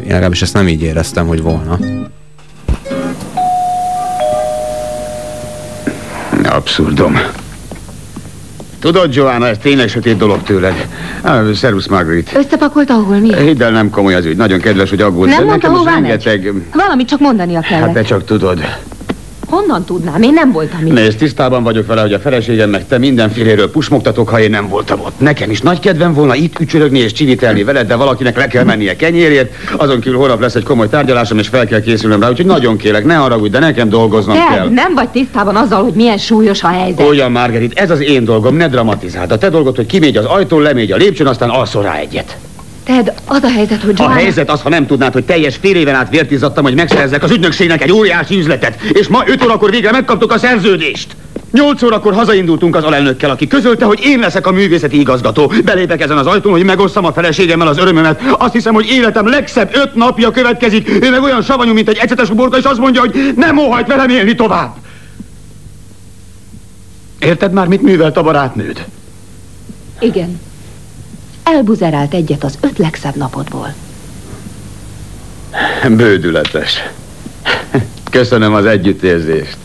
Én 0.00 0.06
legalábbis 0.06 0.42
ezt 0.42 0.54
nem 0.54 0.68
így 0.68 0.82
éreztem, 0.82 1.26
hogy 1.26 1.42
volna. 1.42 1.78
Abszurdum. 6.44 7.18
Tudod, 8.78 9.14
Joanna, 9.14 9.46
ez 9.46 9.58
tényleg 9.58 9.88
sötét 9.88 10.16
dolog 10.16 10.42
tőled. 10.42 10.86
Ah, 11.20 11.52
szervusz, 11.52 11.86
Margaret. 11.86 12.34
Összepakolt 12.34 12.90
ahol 12.90 13.18
mi? 13.18 13.36
Hidd 13.36 13.62
el, 13.62 13.70
nem 13.70 13.90
komoly 13.90 14.14
az 14.14 14.24
ügy. 14.24 14.36
Nagyon 14.36 14.60
kedves, 14.60 14.90
hogy 14.90 15.00
aggódsz. 15.00 15.36
Nem 15.36 15.44
mondta, 15.44 15.68
hová 15.68 15.92
rengeteg... 15.92 16.52
Valamit 16.74 17.08
csak 17.08 17.20
mondania 17.20 17.60
kellett. 17.60 17.84
Hát 17.84 17.92
te 17.92 18.02
csak 18.02 18.24
tudod. 18.24 18.60
Honnan 19.50 19.84
tudnám? 19.84 20.22
Én 20.22 20.32
nem 20.32 20.52
voltam 20.52 20.86
itt. 20.86 20.92
Nézd, 20.92 21.18
tisztában 21.18 21.62
vagyok 21.62 21.86
vele, 21.86 22.00
hogy 22.00 22.12
a 22.12 22.18
feleségem 22.18 22.70
meg 22.70 22.86
te 22.86 22.98
mindenféléről 22.98 23.70
pusmogtatok, 23.70 24.28
ha 24.28 24.40
én 24.40 24.50
nem 24.50 24.68
voltam 24.68 25.00
ott. 25.00 25.20
Nekem 25.20 25.50
is 25.50 25.60
nagy 25.60 25.78
kedvem 25.78 26.14
volna 26.14 26.34
itt 26.34 26.60
ücsörögni 26.60 26.98
és 26.98 27.12
csivitelni 27.12 27.64
veled, 27.64 27.86
de 27.86 27.94
valakinek 27.94 28.36
le 28.36 28.46
kell 28.46 28.64
mennie 28.64 28.96
kenyérért. 28.96 29.52
Azon 29.76 30.00
kívül 30.00 30.18
holnap 30.18 30.40
lesz 30.40 30.54
egy 30.54 30.62
komoly 30.62 30.88
tárgyalásom, 30.88 31.38
és 31.38 31.48
fel 31.48 31.66
kell 31.66 31.80
készülnöm 31.80 32.20
rá, 32.20 32.28
úgyhogy 32.28 32.46
nagyon 32.46 32.76
kérek, 32.76 33.04
ne 33.04 33.14
haragudj, 33.14 33.50
de 33.50 33.58
nekem 33.58 33.88
dolgoznom 33.88 34.36
Ted, 34.36 34.56
kell. 34.56 34.68
nem 34.68 34.94
vagy 34.94 35.08
tisztában 35.08 35.56
azzal, 35.56 35.82
hogy 35.82 35.92
milyen 35.92 36.18
súlyos 36.18 36.62
a 36.62 36.68
helyzet. 36.68 37.08
Olyan, 37.08 37.30
Margarit, 37.32 37.78
ez 37.78 37.90
az 37.90 38.00
én 38.00 38.24
dolgom, 38.24 38.56
ne 38.56 38.68
dramatizáld. 38.68 39.32
A 39.32 39.38
te 39.38 39.48
dolgod, 39.48 39.76
hogy 39.76 39.86
kimégy 39.86 40.16
az 40.16 40.24
ajtón, 40.24 40.62
lemégy 40.62 40.92
a 40.92 40.96
lépcsőn, 40.96 41.26
aztán 41.26 41.48
alszol 41.48 41.82
rá 41.82 41.94
egyet. 41.94 42.36
Ted, 42.90 43.12
az 43.24 43.42
a 43.42 43.50
helyzet, 43.50 43.82
hogy 43.82 43.98
Joanna... 43.98 44.14
A 44.14 44.18
helyzet 44.18 44.50
az, 44.50 44.62
ha 44.62 44.68
nem 44.68 44.86
tudnád, 44.86 45.12
hogy 45.12 45.24
teljes 45.24 45.56
fél 45.56 45.76
éven 45.76 45.94
át 45.94 46.10
vértizattam, 46.10 46.64
hogy 46.64 46.74
megszerezzek 46.74 47.22
az 47.22 47.30
ügynökségnek 47.30 47.82
egy 47.82 47.92
óriási 47.92 48.38
üzletet, 48.38 48.80
és 48.80 49.08
ma 49.08 49.22
5 49.26 49.44
órakor 49.44 49.70
végre 49.70 49.90
megkaptuk 49.90 50.32
a 50.32 50.38
szerződést. 50.38 51.16
Nyolc 51.52 51.82
órakor 51.82 52.14
hazaindultunk 52.14 52.76
az 52.76 52.84
alelnökkel, 52.84 53.30
aki 53.30 53.46
közölte, 53.46 53.84
hogy 53.84 54.00
én 54.02 54.18
leszek 54.18 54.46
a 54.46 54.52
művészeti 54.52 55.00
igazgató. 55.00 55.52
Belépek 55.64 56.00
ezen 56.00 56.18
az 56.18 56.26
ajtón, 56.26 56.52
hogy 56.52 56.64
megosszam 56.64 57.04
a 57.04 57.12
feleségemmel 57.12 57.66
az 57.66 57.78
örömömet. 57.78 58.20
Azt 58.38 58.52
hiszem, 58.52 58.74
hogy 58.74 58.86
életem 58.88 59.28
legszebb 59.28 59.74
öt 59.74 59.94
napja 59.94 60.30
következik. 60.30 60.88
Ő 61.02 61.10
meg 61.10 61.22
olyan 61.22 61.42
savanyú, 61.42 61.72
mint 61.72 61.88
egy 61.88 61.98
ecetes 62.00 62.30
uborka, 62.30 62.56
és 62.58 62.64
azt 62.64 62.78
mondja, 62.78 63.00
hogy 63.00 63.32
nem 63.36 63.58
óhajt 63.58 63.86
velem 63.86 64.08
élni 64.08 64.34
tovább. 64.34 64.74
Érted 67.18 67.52
már, 67.52 67.66
mit 67.66 67.82
művelt 67.82 68.16
a 68.16 68.22
barátnőd? 68.22 68.84
Igen 70.00 70.40
elbuzerált 71.44 72.14
egyet 72.14 72.44
az 72.44 72.58
öt 72.60 72.78
legszebb 72.78 73.16
napodból. 73.16 73.74
Bődületes. 75.88 76.82
Köszönöm 78.10 78.54
az 78.54 78.64
együttérzést. 78.64 79.56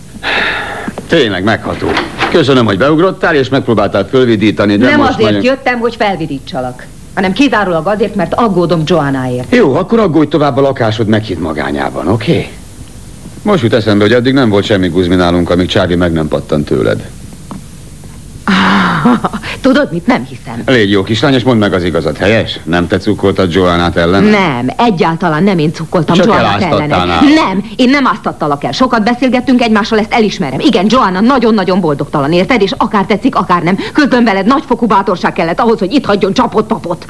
Tényleg 1.08 1.44
megható. 1.44 1.88
Köszönöm, 2.32 2.65
hogy 2.65 2.77
beugrottál, 2.77 3.36
és 3.36 3.50
megpróbáltál 3.50 4.08
fölvidítani, 4.08 4.77
de 4.77 4.89
Nem 4.89 5.00
most 5.00 5.10
azért 5.10 5.24
nagyon... 5.24 5.44
jöttem, 5.44 5.79
hogy 5.79 5.96
felvidítsalak, 5.96 6.86
hanem 7.13 7.32
kizárólag 7.34 7.88
azért, 7.88 8.15
mert 8.15 8.34
aggódom 8.34 8.82
Joannáért. 8.86 9.55
Jó, 9.55 9.74
akkor 9.75 10.00
aggódj 10.00 10.27
tovább 10.27 10.58
a 10.58 10.62
lakásod 10.62 11.08
meghitt 11.08 11.39
magányában, 11.39 12.08
oké? 12.08 12.32
Okay? 12.32 12.50
Most 13.41 13.63
jut 13.63 13.74
eszembe, 13.74 14.03
hogy 14.03 14.13
eddig 14.13 14.34
nem 14.34 14.50
volt 14.50 14.65
semmi 14.65 14.88
guzmi 14.88 15.15
nálunk, 15.15 15.50
amíg 15.50 15.67
Csávi 15.67 15.96
meg 15.96 16.12
nem 16.12 16.27
pattant 16.27 16.65
tőled. 16.65 17.10
Tudod 19.65 19.91
mit? 19.91 20.07
Nem 20.07 20.25
hiszem. 20.25 20.62
Légy 20.65 20.91
jó 20.91 21.03
kislány, 21.03 21.34
és 21.34 21.43
mondd 21.43 21.60
meg 21.60 21.74
az 21.74 21.84
igazat, 21.84 22.17
helyes? 22.17 22.60
Nem 22.63 22.88
te 22.88 22.98
cukkoltad 22.98 23.53
Joannát 23.53 23.98
ellen? 23.98 24.24
Nem, 24.24 24.67
egyáltalán 24.77 25.43
nem 25.43 25.57
én 25.57 25.74
cukkoltam 25.74 26.15
Csak 26.15 26.25
Joannát 26.25 26.88
nála. 26.88 27.19
Nem, 27.22 27.72
én 27.75 27.89
nem 27.89 28.07
áztattalak 28.07 28.63
el. 28.63 28.72
Sokat 28.72 29.03
beszélgettünk 29.03 29.62
egymással, 29.62 30.00
ezt 30.00 30.13
elismerem. 30.13 30.60
Igen, 30.60 30.86
Joanna 30.89 31.19
nagyon-nagyon 31.19 31.79
boldogtalan, 31.81 32.31
érted? 32.31 32.62
És 32.62 32.72
akár 32.77 33.05
tetszik, 33.05 33.36
akár 33.36 33.63
nem. 33.63 33.77
Közben 33.93 34.24
veled 34.24 34.45
nagyfokú 34.45 34.86
bátorság 34.86 35.34
kellett 35.34 35.60
ahhoz, 35.60 35.79
hogy 35.79 35.93
itt 35.93 36.05
hagyjon 36.05 36.34
csapott 36.34 36.67
papot. 36.67 37.05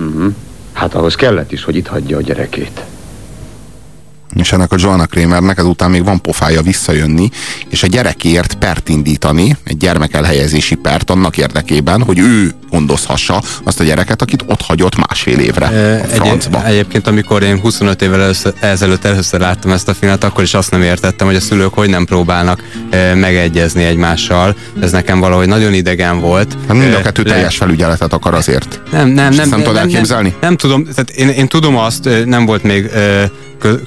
Hát 0.73 0.93
ahhoz 0.93 1.15
kellett 1.15 1.51
is, 1.51 1.63
hogy 1.63 1.75
itt 1.75 1.87
hagyja 1.87 2.17
a 2.17 2.21
gyerekét. 2.21 2.81
És 4.35 4.51
ennek 4.51 4.71
a 4.71 4.75
Joanna 4.79 5.05
Kramernek 5.05 5.57
ezután 5.57 5.91
még 5.91 6.03
van 6.03 6.21
pofája 6.21 6.61
visszajönni, 6.61 7.29
és 7.69 7.83
a 7.83 7.87
gyerekért 7.87 8.53
pert 8.55 8.89
indítani, 8.89 9.57
egy 9.63 9.77
gyermek 9.77 10.13
elhelyezési 10.13 10.75
pert 10.75 11.09
annak 11.09 11.37
érdekében, 11.37 12.01
hogy 12.03 12.19
ő 12.19 12.53
gondozhassa 12.69 13.41
azt 13.63 13.79
a 13.79 13.83
gyereket, 13.83 14.21
akit 14.21 14.43
ott 14.47 14.61
hagyott 14.61 15.07
másfél 15.07 15.39
évre 15.39 15.71
Ö, 15.71 15.93
a 15.99 16.03
francba. 16.07 16.65
Egy, 16.65 16.71
egyébként, 16.71 17.07
amikor 17.07 17.43
én 17.43 17.59
25 17.59 18.01
évvel 18.01 18.21
először, 18.21 18.53
ezelőtt 18.59 19.05
először 19.05 19.39
láttam 19.39 19.71
ezt 19.71 19.87
a 19.87 19.93
filmet, 19.93 20.23
akkor 20.23 20.43
is 20.43 20.53
azt 20.53 20.71
nem 20.71 20.81
értettem, 20.81 21.27
hogy 21.27 21.35
a 21.35 21.39
szülők 21.39 21.73
hogy 21.73 21.89
nem 21.89 22.05
próbálnak 22.05 22.63
e, 22.89 23.13
megegyezni 23.13 23.83
egymással. 23.83 24.55
Ez 24.81 24.91
nekem 24.91 25.19
valahogy 25.19 25.47
nagyon 25.47 25.73
idegen 25.73 26.19
volt. 26.19 26.57
Hát 26.67 26.77
mind 26.77 26.93
a 26.93 27.01
kettő 27.01 27.23
le- 27.23 27.33
teljes 27.33 27.57
felügyeletet 27.57 28.13
akar 28.13 28.33
azért. 28.33 28.81
Nem, 28.91 29.07
nem, 29.09 29.31
És 29.31 29.37
nem. 29.37 29.49
nem 29.49 29.59
tudod 29.61 29.77
elképzelni? 29.77 30.29
Nem, 30.29 30.37
nem 30.41 30.57
tudom, 30.57 30.83
tehát 30.83 31.09
én, 31.09 31.29
én 31.29 31.47
tudom 31.47 31.77
azt, 31.77 32.09
nem 32.25 32.45
volt 32.45 32.63
még 32.63 32.89
kö- 32.89 33.31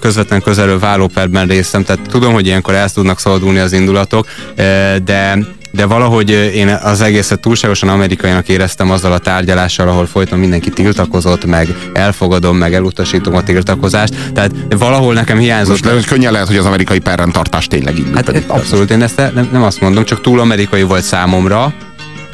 közvetlen 0.00 0.42
közelről 0.42 0.78
vállóperben 0.78 1.46
részem, 1.46 1.84
tehát 1.84 2.02
tudom, 2.08 2.32
hogy 2.32 2.46
ilyenkor 2.46 2.74
el 2.74 2.90
tudnak 2.90 3.18
szabadulni 3.20 3.58
az 3.58 3.72
indulatok, 3.72 4.26
ö, 4.56 4.94
de 5.04 5.38
de 5.72 5.86
valahogy 5.86 6.30
ö, 6.30 6.44
én 6.44 6.68
az 6.68 7.00
egészet 7.00 7.40
túlságosan 7.40 7.88
amerikainak 7.88 8.48
éreztem 8.48 8.90
azzal 8.90 9.12
a 9.12 9.18
tárgyalással, 9.18 9.88
ahol 9.88 10.06
folyton 10.06 10.38
mindenki 10.38 10.70
tiltakozott, 10.70 11.44
meg 11.44 11.68
elfogadom, 11.92 12.56
meg 12.56 12.74
elutasítom 12.74 13.34
a 13.34 13.42
tiltakozást. 13.42 14.14
Tehát 14.34 14.50
valahol 14.68 15.14
nekem 15.14 15.38
hiányzott. 15.38 15.70
Most 15.70 15.84
le- 15.84 16.00
könnyen 16.08 16.32
lehet, 16.32 16.46
hogy 16.46 16.56
az 16.56 16.66
amerikai 16.66 16.98
perrendtartás 16.98 17.66
tényleg 17.66 17.98
így 17.98 18.04
Hát 18.14 18.26
működik. 18.26 18.50
abszolút, 18.50 18.90
én 18.90 19.02
ezt 19.02 19.16
nem, 19.34 19.48
nem 19.52 19.62
azt 19.62 19.80
mondom, 19.80 20.04
csak 20.04 20.20
túl 20.20 20.40
amerikai 20.40 20.82
volt 20.82 21.02
számomra, 21.02 21.72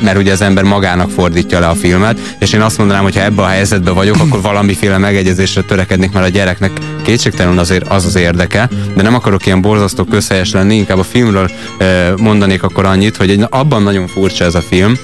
mert 0.05 0.19
ugye 0.19 0.33
az 0.33 0.41
ember 0.41 0.65
magának 0.65 1.11
fordítja 1.11 1.59
le 1.59 1.67
a 1.67 1.75
filmet, 1.75 2.37
és 2.39 2.53
én 2.53 2.61
azt 2.61 2.79
mondanám, 2.79 3.03
hogy 3.03 3.15
ha 3.15 3.23
ebbe 3.23 3.43
a 3.43 3.47
helyzetbe 3.47 3.91
vagyok, 3.91 4.17
akkor 4.19 4.41
valamiféle 4.41 4.99
megegyezésre 4.99 5.63
törekednék, 5.63 6.13
mert 6.13 6.27
a 6.27 6.29
gyereknek 6.29 6.71
kétségtelenül 7.03 7.59
azért 7.59 7.89
az 7.89 8.05
az 8.05 8.17
érdeke, 8.17 8.69
de 8.97 9.03
nem 9.03 9.15
akarok 9.15 9.47
ilyen 9.47 9.61
borzasztó 9.61 10.05
közhelyes 10.05 10.53
lenni, 10.53 10.75
inkább 10.75 10.99
a 10.99 11.03
filmről 11.03 11.51
eh, 11.79 12.13
mondanék 12.17 12.63
akkor 12.63 12.85
annyit, 12.85 13.17
hogy 13.17 13.31
egy, 13.31 13.47
abban 13.51 13.83
nagyon 13.83 14.07
furcsa 14.07 14.45
ez 14.45 14.55
a 14.55 14.61
film, 14.61 14.95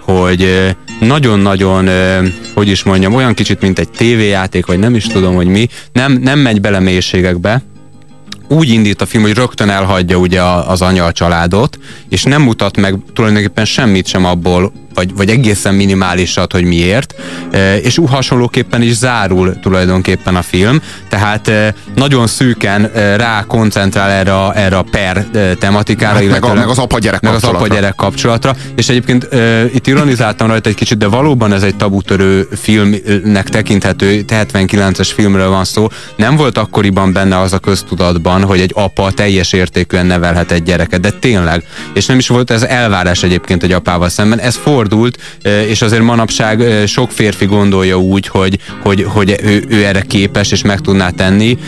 hogy 0.00 0.42
eh, 0.42 0.70
nagyon-nagyon, 1.00 1.88
eh, 1.88 2.18
hogy 2.54 2.68
is 2.68 2.82
mondjam, 2.82 3.14
olyan 3.14 3.34
kicsit, 3.34 3.60
mint 3.60 3.78
egy 3.78 3.88
tévéjáték, 3.88 4.66
vagy 4.66 4.78
nem 4.78 4.94
is 4.94 5.04
tudom, 5.04 5.34
hogy 5.34 5.46
mi, 5.46 5.68
nem, 5.92 6.12
nem 6.12 6.38
megy 6.38 6.60
bele 6.60 6.80
mélységekbe, 6.80 7.62
úgy 8.54 8.68
indít 8.68 9.00
a 9.00 9.06
film, 9.06 9.22
hogy 9.22 9.34
rögtön 9.34 9.70
elhagyja 9.70 10.16
ugye 10.16 10.42
az 10.42 10.82
anya 10.82 11.04
a 11.04 11.12
családot, 11.12 11.78
és 12.08 12.22
nem 12.22 12.42
mutat 12.42 12.76
meg 12.76 12.98
tulajdonképpen 13.12 13.64
semmit 13.64 14.06
sem 14.06 14.24
abból, 14.24 14.72
vagy, 14.94 15.14
vagy 15.16 15.28
egészen 15.30 15.74
minimálisat, 15.74 16.52
hogy 16.52 16.64
miért, 16.64 17.14
e, 17.52 17.76
és 17.76 17.98
úgy 17.98 18.10
hasonlóképpen 18.10 18.82
is 18.82 18.92
zárul 18.94 19.60
tulajdonképpen 19.60 20.36
a 20.36 20.42
film, 20.42 20.80
tehát 21.08 21.48
e, 21.48 21.74
nagyon 21.94 22.26
szűken 22.26 22.84
e, 22.94 23.16
rá 23.16 23.44
koncentrál 23.46 24.10
erre 24.10 24.34
a, 24.34 24.52
erre 24.56 24.76
a 24.76 24.82
per 24.90 25.26
tematikára, 25.58 26.14
Hát 26.14 26.22
meg 26.22 26.30
a- 26.32 26.36
illetőleg- 26.36 26.56
meg 26.58 26.68
az 26.68 26.78
apa-gyerek 26.78 27.20
meg 27.20 27.32
az 27.34 27.40
kapcsolatra. 27.40 27.66
apa-gyerek 27.66 27.94
kapcsolatra, 27.94 28.54
és 28.76 28.88
egyébként 28.88 29.28
itt 29.74 29.86
ironizáltam 29.86 30.46
rajta 30.48 30.68
egy 30.68 30.74
kicsit, 30.74 30.98
de 30.98 31.06
valóban 31.06 31.52
ez 31.52 31.62
egy 31.62 31.76
tabutörő 31.76 32.48
filmnek 32.60 33.48
tekinthető, 33.48 34.24
79-es 34.28 35.10
filmről 35.14 35.48
van 35.48 35.64
szó. 35.64 35.88
Nem 36.16 36.36
volt 36.36 36.58
akkoriban 36.58 37.12
benne 37.12 37.38
az 37.40 37.52
a 37.52 37.58
köztudatban, 37.58 38.42
hogy 38.44 38.60
egy 38.60 38.70
apa 38.74 39.10
teljes 39.10 39.52
értékűen 39.52 40.06
nevelhet 40.06 40.50
egy 40.52 40.62
gyereket, 40.62 41.00
de 41.00 41.10
tényleg. 41.10 41.64
És 41.94 42.06
nem 42.06 42.18
is 42.18 42.28
volt 42.28 42.50
ez 42.50 42.62
elvárás 42.62 43.22
egyébként 43.22 43.62
egy 43.62 43.72
apával 43.72 44.08
szemben. 44.08 44.38
Ez 44.40 44.54
fordult, 44.84 45.18
és 45.68 45.82
azért 45.82 46.02
manapság 46.02 46.86
sok 46.86 47.10
férfi 47.10 47.44
gondolja 47.44 47.98
úgy, 47.98 48.26
hogy, 48.26 48.58
hogy, 48.82 49.04
hogy 49.08 49.40
ő, 49.42 49.64
ő 49.68 49.84
erre 49.84 50.00
képes, 50.00 50.52
és 50.52 50.62
meg 50.62 50.80
tudná 50.80 51.10
tenni. 51.10 51.58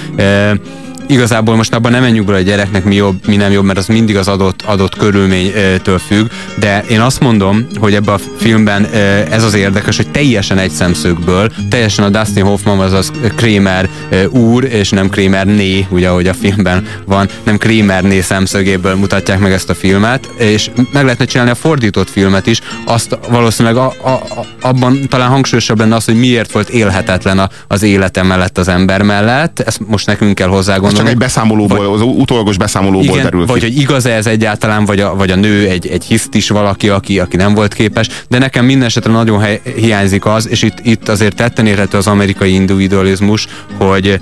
Igazából 1.08 1.56
most 1.56 1.74
abban 1.74 1.92
nem 1.92 2.02
menjünk 2.02 2.26
bele, 2.26 2.38
a 2.38 2.42
gyereknek 2.42 2.84
mi 2.84 2.94
jobb, 2.94 3.26
mi 3.26 3.36
nem 3.36 3.52
jobb, 3.52 3.64
mert 3.64 3.78
az 3.78 3.86
mindig 3.86 4.16
az 4.16 4.28
adott, 4.28 4.62
adott 4.62 4.96
körülménytől 4.96 5.98
függ, 5.98 6.26
de 6.58 6.84
én 6.88 7.00
azt 7.00 7.20
mondom, 7.20 7.66
hogy 7.78 7.94
ebben 7.94 8.14
a 8.14 8.20
filmben 8.36 8.84
ez 9.30 9.42
az 9.42 9.54
érdekes, 9.54 9.96
hogy 9.96 10.10
teljesen 10.10 10.58
egy 10.58 10.70
szemszögből, 10.70 11.50
teljesen 11.68 12.04
a 12.04 12.08
Dustin 12.08 12.44
Hoffman, 12.44 12.80
azaz 12.80 13.12
Kramer 13.34 13.88
úr, 14.30 14.64
és 14.64 14.90
nem 14.90 15.08
Kramer 15.08 15.46
né, 15.46 15.86
ugye 15.90 16.08
ahogy 16.08 16.26
a 16.26 16.34
filmben 16.34 16.86
van, 17.04 17.28
nem 17.42 17.58
Kramer 17.58 18.02
né 18.02 18.20
szemszögéből 18.20 18.94
mutatják 18.94 19.38
meg 19.38 19.52
ezt 19.52 19.70
a 19.70 19.74
filmet, 19.74 20.26
és 20.38 20.70
meg 20.92 21.02
lehetne 21.02 21.24
csinálni 21.24 21.50
a 21.50 21.54
fordított 21.54 22.10
filmet 22.10 22.46
is, 22.46 22.60
azt 22.84 23.18
valószínűleg 23.28 23.76
a, 23.76 23.92
a, 24.02 24.08
a, 24.10 24.44
abban 24.60 25.08
talán 25.08 25.28
hangsúlyosabb 25.28 25.78
lenne 25.78 25.94
az, 25.94 26.04
hogy 26.04 26.18
miért 26.18 26.52
volt 26.52 26.68
élhetetlen 26.68 27.38
a, 27.38 27.48
az 27.68 27.82
élete 27.82 28.22
mellett 28.22 28.58
az 28.58 28.68
ember 28.68 29.02
mellett, 29.02 29.60
ezt 29.60 29.80
most 29.86 30.06
nekünk 30.06 30.34
kell 30.34 30.48
hozzá. 30.48 30.78
Csak 30.96 31.08
egy 31.08 31.16
beszámolóból, 31.16 31.92
az 31.92 32.00
utólagos 32.00 32.56
beszámolóból 32.56 33.02
Igen, 33.02 33.22
derül 33.22 33.46
vagy 33.46 33.60
ki. 33.60 33.66
hogy 33.66 33.78
igaz-e 33.78 34.10
ez 34.10 34.26
egyáltalán, 34.26 34.84
vagy 34.84 35.00
a, 35.00 35.14
vagy 35.16 35.30
a 35.30 35.36
nő 35.36 35.68
egy, 35.68 35.86
egy 35.86 36.04
hisztis 36.04 36.48
valaki, 36.48 36.88
aki, 36.88 37.18
aki 37.18 37.36
nem 37.36 37.54
volt 37.54 37.74
képes, 37.74 38.08
de 38.28 38.38
nekem 38.38 38.64
minden 38.64 38.86
esetre 38.86 39.12
nagyon 39.12 39.40
hely, 39.40 39.60
hiányzik 39.76 40.24
az, 40.24 40.48
és 40.48 40.62
itt, 40.62 40.78
itt 40.82 41.08
azért 41.08 41.34
tetten 41.34 41.66
érhető 41.66 41.98
az 41.98 42.06
amerikai 42.06 42.52
individualizmus, 42.52 43.46
hogy, 43.78 44.20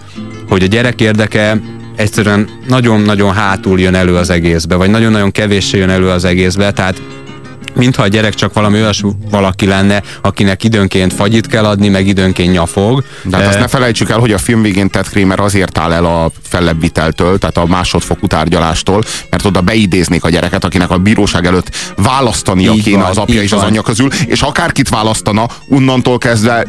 hogy 0.49 0.63
a 0.63 0.67
gyerek 0.67 1.01
érdeke 1.01 1.61
egyszerűen 1.97 2.49
nagyon-nagyon 2.69 3.33
hátul 3.33 3.81
jön 3.81 3.95
elő 3.95 4.17
az 4.17 4.31
egészbe, 4.31 4.75
vagy 4.75 4.91
nagyon-nagyon 4.91 5.31
kevéssé 5.31 5.79
jön 5.79 5.91
elő 5.91 6.09
az 6.09 6.25
egészbe, 6.25 6.73
tehát 6.73 7.03
mintha 7.75 8.03
a 8.03 8.09
gyerek 8.09 8.35
csak 8.35 8.53
valami 8.53 8.81
olyas 8.81 9.03
valaki 9.31 9.67
lenne, 9.67 10.03
akinek 10.23 10.65
időnként 10.65 11.13
fagyit 11.13 11.47
kell 11.47 11.65
adni, 11.65 11.89
meg 11.89 12.07
időnként 12.07 12.53
nyafog. 12.53 13.05
De 13.23 13.37
hát 13.37 13.47
azt 13.47 13.59
ne 13.59 13.69
felejtsük 13.69 14.11
el, 14.11 14.19
hogy 14.19 14.33
a 14.33 14.39
film 14.39 14.63
végén 14.63 14.91
Ted 14.91 15.09
Kramer 15.09 15.41
azért 15.41 15.79
áll 15.79 15.93
el 15.93 16.05
a 16.05 16.31
fellebbviteltől, 16.43 17.39
tehát 17.39 17.57
a 17.57 17.67
másodfokú 17.67 18.27
tárgyalástól, 18.27 19.03
mert 19.31 19.45
oda 19.45 19.61
beidéznék 19.61 20.25
a 20.25 20.29
gyereket, 20.29 20.65
akinek 20.65 20.91
a 20.91 20.99
bíróság 20.99 21.47
előtt 21.47 21.77
választania 21.97 22.73
Így 22.73 22.83
kéne 22.83 23.01
van, 23.01 23.11
az 23.11 23.19
apja 23.19 23.43
és 23.43 23.53
az 23.53 23.59
van. 23.59 23.69
anyja 23.69 23.83
közül, 23.83 24.09
és 24.27 24.43
akárkit 24.43 24.89
választana, 24.89 25.47
onnantól 25.69 26.19
kezdve 26.19 26.67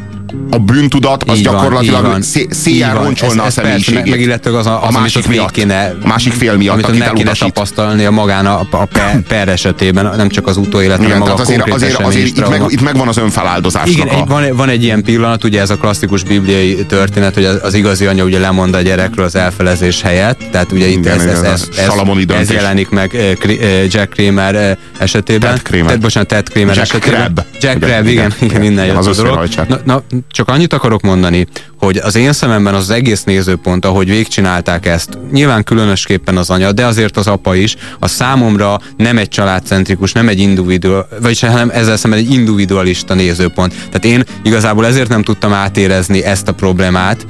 a 0.49 0.57
bűntudat 0.57 1.23
az 1.23 1.37
Így 1.37 1.45
van, 1.45 1.53
gyakorlatilag 1.53 2.21
szé- 2.21 2.53
széjjel 2.53 2.93
roncsolna 2.93 3.33
Ez- 3.33 3.39
a 3.39 3.45
ez 3.47 3.53
persze, 3.53 3.61
személyiségét. 3.61 4.27
meg- 4.27 4.41
meg 4.43 4.53
az 4.53 4.65
a- 4.65 4.83
az, 4.87 4.95
a 4.95 4.99
másik 4.99 5.27
miatt. 5.27 5.51
kéne- 5.51 5.95
a 6.03 6.07
másik 6.07 6.33
fél 6.33 6.55
miatt, 6.57 6.83
amit 6.83 6.99
meg 6.99 7.11
kéne 7.13 7.31
tapasztalni 7.31 8.05
a 8.05 8.11
magán 8.11 8.45
a, 8.45 8.59
a 8.69 8.85
per, 8.85 9.21
per 9.27 9.47
esetében, 9.49 10.13
nem 10.17 10.29
csak 10.29 10.47
az 10.47 10.57
utóélet, 10.57 10.97
hanem 10.97 11.17
maga 11.17 11.33
a 11.33 11.39
azért, 11.39 11.61
konkrét 11.61 11.73
azért, 11.75 11.99
azért 11.99 12.27
itt, 12.27 12.49
meg, 12.49 12.61
itt 12.67 12.81
megvan 12.81 13.07
az 13.07 13.17
önfeláldozásnak 13.17 14.05
Igen, 14.05 14.19
a... 14.19 14.25
van, 14.25 14.55
van 14.55 14.69
egy 14.69 14.83
ilyen 14.83 15.03
pillanat, 15.03 15.43
ugye 15.43 15.61
ez 15.61 15.69
a 15.69 15.75
klasszikus 15.75 16.23
bibliai 16.23 16.85
történet, 16.87 17.33
hogy 17.33 17.45
az, 17.45 17.59
az 17.63 17.73
igazi 17.73 18.05
anya 18.05 18.23
ugye 18.23 18.39
lemond 18.39 18.75
a 18.75 18.81
gyerekről 18.81 19.25
az 19.25 19.35
elfelezés 19.35 20.01
helyett, 20.01 20.39
tehát 20.51 20.71
ugye 20.71 20.87
itt 20.87 20.97
Igen, 20.97 21.19
ez, 21.19 21.25
ez, 21.25 21.41
ez, 21.41 21.43
a 21.87 22.05
ez, 22.29 22.39
ez 22.39 22.51
jelenik 22.51 22.89
meg 22.89 23.15
eh, 23.15 23.31
eh, 23.61 23.93
Jack 23.93 24.09
Kramer 24.09 24.55
eh, 24.55 24.75
esetében. 24.97 25.49
Ted 25.49 25.61
Kramer. 25.61 25.91
Ted, 25.91 26.01
bocsánat, 26.01 26.27
Ted 26.29 26.49
Kramer 26.49 26.75
Jack 26.75 26.93
esetében. 26.93 27.19
Crab. 27.21 27.41
Jack 27.61 27.79
Crab, 27.83 28.07
igen, 28.07 28.33
igen, 28.41 28.63
innen 28.63 28.85
jött 28.85 28.95
az 28.95 29.07
a 29.19 29.23
dolog. 29.23 29.47
na, 29.83 30.01
csak 30.31 30.47
annyit 30.49 30.73
akarok 30.73 31.01
mondani, 31.01 31.47
hogy 31.79 31.97
az 31.97 32.15
én 32.15 32.33
szememben 32.33 32.73
az 32.73 32.89
egész 32.89 33.23
nézőpont, 33.23 33.85
ahogy 33.85 34.09
végigcsinálták 34.09 34.85
ezt, 34.85 35.17
nyilván 35.31 35.63
különösképpen 35.63 36.37
az 36.37 36.49
anya, 36.49 36.71
de 36.71 36.85
azért 36.85 37.17
az 37.17 37.27
apa 37.27 37.55
is, 37.55 37.75
a 37.99 38.07
számomra 38.07 38.79
nem 38.97 39.17
egy 39.17 39.27
családcentrikus, 39.27 40.11
nem 40.11 40.27
egy 40.27 40.39
individual, 40.39 41.07
vagyis 41.21 41.39
hanem 41.39 41.69
ezzel 41.69 41.97
szemben 41.97 42.19
egy 42.19 42.31
individualista 42.31 43.13
nézőpont. 43.13 43.73
Tehát 43.75 44.05
én 44.05 44.23
igazából 44.43 44.85
ezért 44.85 45.09
nem 45.09 45.23
tudtam 45.23 45.53
átérezni 45.53 46.23
ezt 46.23 46.47
a 46.47 46.53
problémát, 46.53 47.25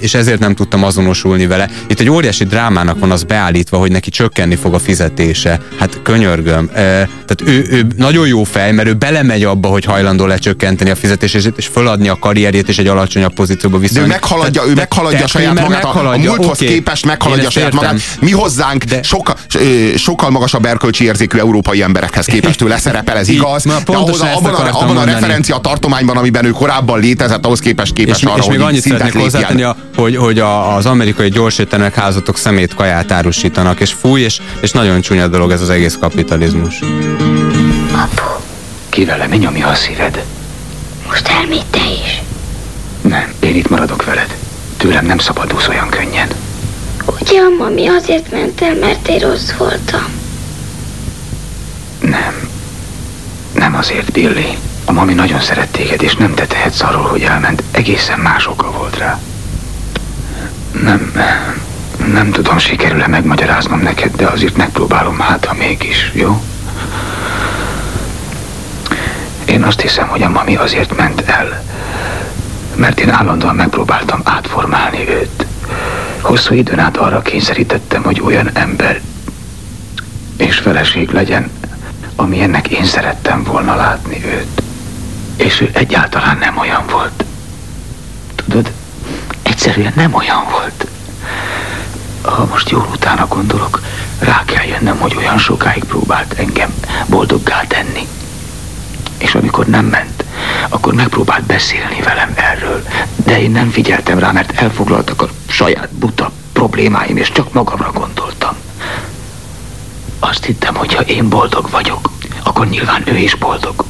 és 0.00 0.14
ezért 0.14 0.40
nem 0.40 0.54
tudtam 0.54 0.84
azonosulni 0.84 1.46
vele. 1.46 1.68
Itt 1.86 2.00
egy 2.00 2.10
óriási 2.10 2.44
drámának 2.44 2.98
van 2.98 3.10
az 3.10 3.22
beállítva, 3.22 3.76
hogy 3.76 3.90
neki 3.90 4.10
csökkenni 4.10 4.54
fog 4.54 4.74
a 4.74 4.78
fizetése. 4.78 5.60
Hát 5.78 6.00
könyörgöm. 6.02 6.70
Eh, 6.72 7.08
Tehát 7.26 7.42
ő, 7.44 7.66
ő 7.70 7.86
nagyon 7.96 8.26
jó 8.26 8.44
fej, 8.44 8.72
mert 8.72 8.88
ő 8.88 8.92
belemegy 8.92 9.44
abba, 9.44 9.68
hogy 9.68 9.84
hajlandó 9.84 10.26
lecsökkenteni 10.26 10.90
a 10.90 10.94
fizetését, 10.94 11.54
és 11.56 11.66
föladni 11.66 12.01
a 12.08 12.18
karrierjét, 12.18 12.68
és 12.68 12.78
egy 12.78 12.86
alacsonyabb 12.86 13.32
pozícióba 13.34 13.78
De 13.92 14.00
ő 14.00 14.06
meghaladja, 14.06 14.62
ő 14.66 14.74
meghaladja 14.74 15.26
saját 15.26 15.60
magát, 15.60 15.84
a, 15.84 15.88
a 15.88 15.92
meghaladja, 15.92 16.30
múlthoz 16.30 16.62
oké. 16.62 16.66
képest 16.66 17.06
meghaladja 17.06 17.50
saját 17.50 17.72
értem. 17.72 17.88
magát. 17.88 18.02
Mi 18.20 18.30
hozzánk 18.30 18.84
De- 18.84 19.02
sokkal, 19.02 19.36
ö, 19.54 19.96
sokkal 19.96 20.30
magasabb 20.30 20.64
erkölcsi 20.64 21.04
érzékű 21.04 21.38
európai 21.38 21.82
emberekhez 21.82 22.26
képest 22.26 22.62
ő 22.62 22.68
leszerepel, 22.68 23.16
ez 23.16 23.28
igaz, 23.28 23.62
na, 23.62 23.76
de 23.76 23.82
pontosan 23.82 24.26
ahhoz, 24.26 24.44
abban, 24.44 24.66
a, 24.66 24.80
abban 24.80 24.96
a 24.96 25.04
referencia 25.04 25.56
tartományban, 25.56 26.16
amiben 26.16 26.44
ő 26.44 26.50
korábban 26.50 27.00
létezett, 27.00 27.44
ahhoz 27.44 27.60
képest 27.60 27.92
képes 27.92 28.18
és, 28.18 28.24
arra, 28.24 28.36
és 28.36 28.46
még 28.46 28.58
hogy 28.58 28.68
annyit 28.68 28.82
szeretnék 28.82 29.22
hozzátenni, 29.22 29.66
hogy, 29.96 30.16
hogy 30.16 30.38
a, 30.38 30.76
az 30.76 30.86
amerikai 30.86 31.28
gyorsétlenek 31.28 31.94
házatok 31.94 32.38
szemét 32.38 32.74
kaját 32.74 33.12
árusítanak, 33.12 33.80
és 33.80 33.92
fúj, 33.92 34.20
és, 34.20 34.40
és 34.60 34.70
nagyon 34.70 35.00
csúnya 35.00 35.28
dolog 35.28 35.50
ez 35.50 35.60
az 35.60 35.70
egész 35.70 35.96
kapitalizmus. 36.00 36.78
Apu? 37.92 38.32
Mi 39.30 39.36
nyomja 39.36 39.66
a 39.66 39.74
szíved? 39.74 40.24
Most 41.12 41.28
elmégy 41.28 41.66
te 41.70 41.80
is. 42.04 42.22
Nem, 43.00 43.32
én 43.40 43.54
itt 43.54 43.68
maradok 43.68 44.04
veled. 44.04 44.36
Tőlem 44.76 45.06
nem 45.06 45.18
szabadulsz 45.18 45.68
olyan 45.68 45.88
könnyen. 45.88 46.28
Ugye 47.20 47.40
a 47.40 47.48
mami 47.58 47.86
azért 47.86 48.30
ment 48.30 48.60
el, 48.60 48.74
mert 48.74 49.08
én 49.08 49.18
rossz 49.18 49.50
voltam. 49.50 50.04
Nem. 52.00 52.48
Nem 53.54 53.74
azért, 53.74 54.12
Billy. 54.12 54.58
A 54.84 54.92
mami 54.92 55.14
nagyon 55.14 55.40
szeret 55.40 55.68
téged, 55.68 56.02
és 56.02 56.16
nem 56.16 56.34
te 56.34 56.46
tehetsz 56.46 56.80
arról, 56.80 57.06
hogy 57.06 57.22
elment. 57.22 57.62
Egészen 57.70 58.18
más 58.18 58.46
oka 58.46 58.70
volt 58.70 58.98
rá. 58.98 59.20
Nem, 60.82 61.12
nem 62.12 62.30
tudom, 62.30 62.58
sikerül-e 62.58 63.06
megmagyaráznom 63.06 63.80
neked, 63.80 64.16
de 64.16 64.26
azért 64.26 64.56
megpróbálom, 64.56 65.18
hát 65.18 65.44
ha 65.44 65.54
mégis, 65.54 66.10
jó? 66.14 66.42
Én 69.44 69.62
azt 69.62 69.80
hiszem, 69.80 70.08
hogy 70.08 70.22
a 70.22 70.28
mami 70.28 70.56
azért 70.56 70.96
ment 70.96 71.20
el, 71.20 71.62
mert 72.74 73.00
én 73.00 73.10
állandóan 73.10 73.54
megpróbáltam 73.54 74.20
átformálni 74.24 75.08
őt. 75.08 75.46
Hosszú 76.20 76.54
időn 76.54 76.78
át 76.78 76.96
arra 76.96 77.22
kényszerítettem, 77.22 78.02
hogy 78.02 78.20
olyan 78.20 78.50
ember 78.52 79.00
és 80.36 80.58
feleség 80.58 81.10
legyen, 81.10 81.50
amilyennek 82.16 82.68
én 82.68 82.84
szerettem 82.84 83.42
volna 83.42 83.74
látni 83.74 84.24
őt. 84.24 84.62
És 85.36 85.60
ő 85.60 85.70
egyáltalán 85.72 86.38
nem 86.38 86.58
olyan 86.58 86.84
volt. 86.90 87.24
Tudod, 88.34 88.72
egyszerűen 89.42 89.92
nem 89.96 90.14
olyan 90.14 90.44
volt. 90.50 90.86
Ha 92.22 92.46
most 92.50 92.70
jól 92.70 92.88
utána 92.92 93.26
gondolok, 93.26 93.80
rá 94.18 94.42
kell 94.44 94.64
jönnöm, 94.64 94.98
hogy 94.98 95.16
olyan 95.16 95.38
sokáig 95.38 95.84
próbált 95.84 96.32
engem 96.32 96.74
boldoggá 97.06 97.64
tenni. 97.66 98.06
És 99.22 99.34
amikor 99.34 99.66
nem 99.66 99.84
ment, 99.84 100.24
akkor 100.68 100.94
megpróbált 100.94 101.44
beszélni 101.44 102.00
velem 102.04 102.32
erről. 102.34 102.82
De 103.24 103.40
én 103.40 103.50
nem 103.50 103.70
figyeltem 103.70 104.18
rá, 104.18 104.30
mert 104.30 104.60
elfoglaltak 104.60 105.22
a 105.22 105.28
saját 105.48 105.92
buta 105.92 106.32
problémáim, 106.52 107.16
és 107.16 107.30
csak 107.32 107.52
magamra 107.52 107.90
gondoltam. 107.92 108.56
Azt 110.18 110.44
hittem, 110.44 110.74
hogy 110.74 110.94
ha 110.94 111.02
én 111.02 111.28
boldog 111.28 111.70
vagyok, 111.70 112.10
akkor 112.42 112.68
nyilván 112.68 113.02
ő 113.04 113.16
is 113.16 113.34
boldog. 113.34 113.84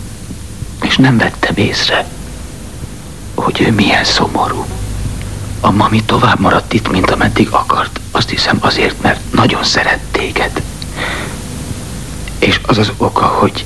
És 0.82 0.96
nem 0.96 1.16
vettem 1.16 1.54
észre, 1.56 2.06
hogy 3.34 3.60
ő 3.60 3.72
milyen 3.72 4.04
szomorú. 4.04 4.64
A 5.60 5.70
mami 5.70 6.02
tovább 6.02 6.40
maradt 6.40 6.72
itt, 6.72 6.90
mint 6.90 7.10
ameddig 7.10 7.48
akart. 7.50 8.00
Azt 8.10 8.30
hiszem 8.30 8.58
azért, 8.60 9.02
mert 9.02 9.20
nagyon 9.32 9.64
szeret 9.64 10.00
téged. 10.10 10.62
És 12.38 12.60
az 12.66 12.78
az 12.78 12.92
oka, 12.96 13.24
hogy 13.26 13.64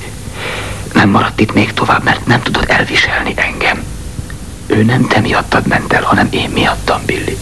nem 0.93 1.09
maradt 1.09 1.39
itt 1.39 1.53
még 1.53 1.73
tovább, 1.73 2.03
mert 2.03 2.25
nem 2.25 2.41
tudod 2.41 2.65
elviselni 2.67 3.33
engem. 3.35 3.83
Ő 4.65 4.83
nem 4.83 5.07
te 5.07 5.19
miattad 5.19 5.67
ment 5.67 5.93
el, 5.93 6.03
hanem 6.03 6.27
én 6.31 6.49
miattam, 6.49 7.05
Billy. 7.05 7.37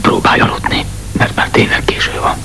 Próbálj 0.00 0.40
aludni, 0.40 0.84
mert 1.12 1.34
már 1.34 1.48
tényleg 1.48 1.84
késő 1.84 2.20
van. 2.20 2.36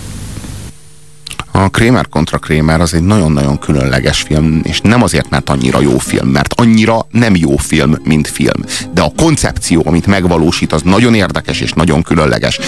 A 1.57 1.69
Kramer 1.69 2.07
kontra 2.09 2.37
Kramer 2.37 2.81
az 2.81 2.93
egy 2.93 3.03
nagyon-nagyon 3.03 3.59
különleges 3.59 4.21
film, 4.21 4.61
és 4.63 4.79
nem 4.81 5.03
azért, 5.03 5.29
mert 5.29 5.49
annyira 5.49 5.81
jó 5.81 5.97
film, 5.97 6.27
mert 6.27 6.53
annyira 6.53 7.07
nem 7.11 7.35
jó 7.35 7.57
film, 7.57 7.95
mint 8.03 8.27
film. 8.27 8.63
De 8.93 9.01
a 9.01 9.11
koncepció, 9.15 9.83
amit 9.85 10.05
megvalósít, 10.05 10.73
az 10.73 10.81
nagyon 10.81 11.13
érdekes 11.13 11.61
és 11.61 11.71
nagyon 11.71 12.01
különleges. 12.01 12.59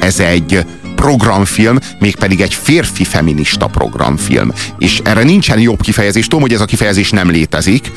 Ez 0.00 0.18
egy 0.18 0.64
programfilm, 0.96 1.78
mégpedig 1.98 2.40
egy 2.40 2.54
férfi 2.54 3.04
feminista 3.04 3.66
programfilm. 3.66 4.52
És 4.78 5.00
erre 5.04 5.22
nincsen 5.22 5.60
jobb 5.60 5.80
kifejezés. 5.80 6.24
Tudom, 6.24 6.40
hogy 6.40 6.52
ez 6.52 6.60
a 6.60 6.64
kifejezés 6.64 7.10
nem 7.10 7.30
létezik. 7.30 7.92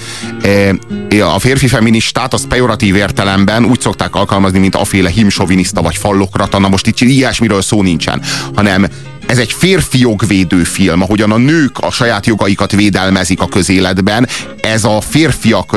E, 1.10 1.26
a 1.26 1.40
férfi 1.40 1.68
feministát 1.68 2.34
azt 2.34 2.48
pejoratív 2.48 2.96
értelemben 2.96 3.66
úgy 3.66 3.80
szokták 3.80 4.16
alkalmazni, 4.16 4.60
mint 4.60 4.76
aféle 4.76 5.10
himsoviniszta 5.10 5.82
vagy 5.82 5.96
fallokrata. 5.96 6.60
Na 6.60 6.68
most 6.68 6.88
itt 6.88 7.00
ilyesmiről 7.00 7.62
szó 7.62 7.82
nincsen, 7.82 8.22
hanem 8.56 8.88
ez 9.32 9.38
egy 9.38 9.52
férfi 9.52 10.00
jogvédő 10.00 10.64
film, 10.64 11.02
ahogyan 11.02 11.32
a 11.32 11.38
nők 11.38 11.78
a 11.80 11.92
saját 11.92 12.26
jogaikat 12.26 12.72
védelmezik 12.72 13.42
a 13.42 13.48
közéletben. 13.48 14.28
Ez 14.62 14.84
a 14.84 15.02
férfiak 15.02 15.76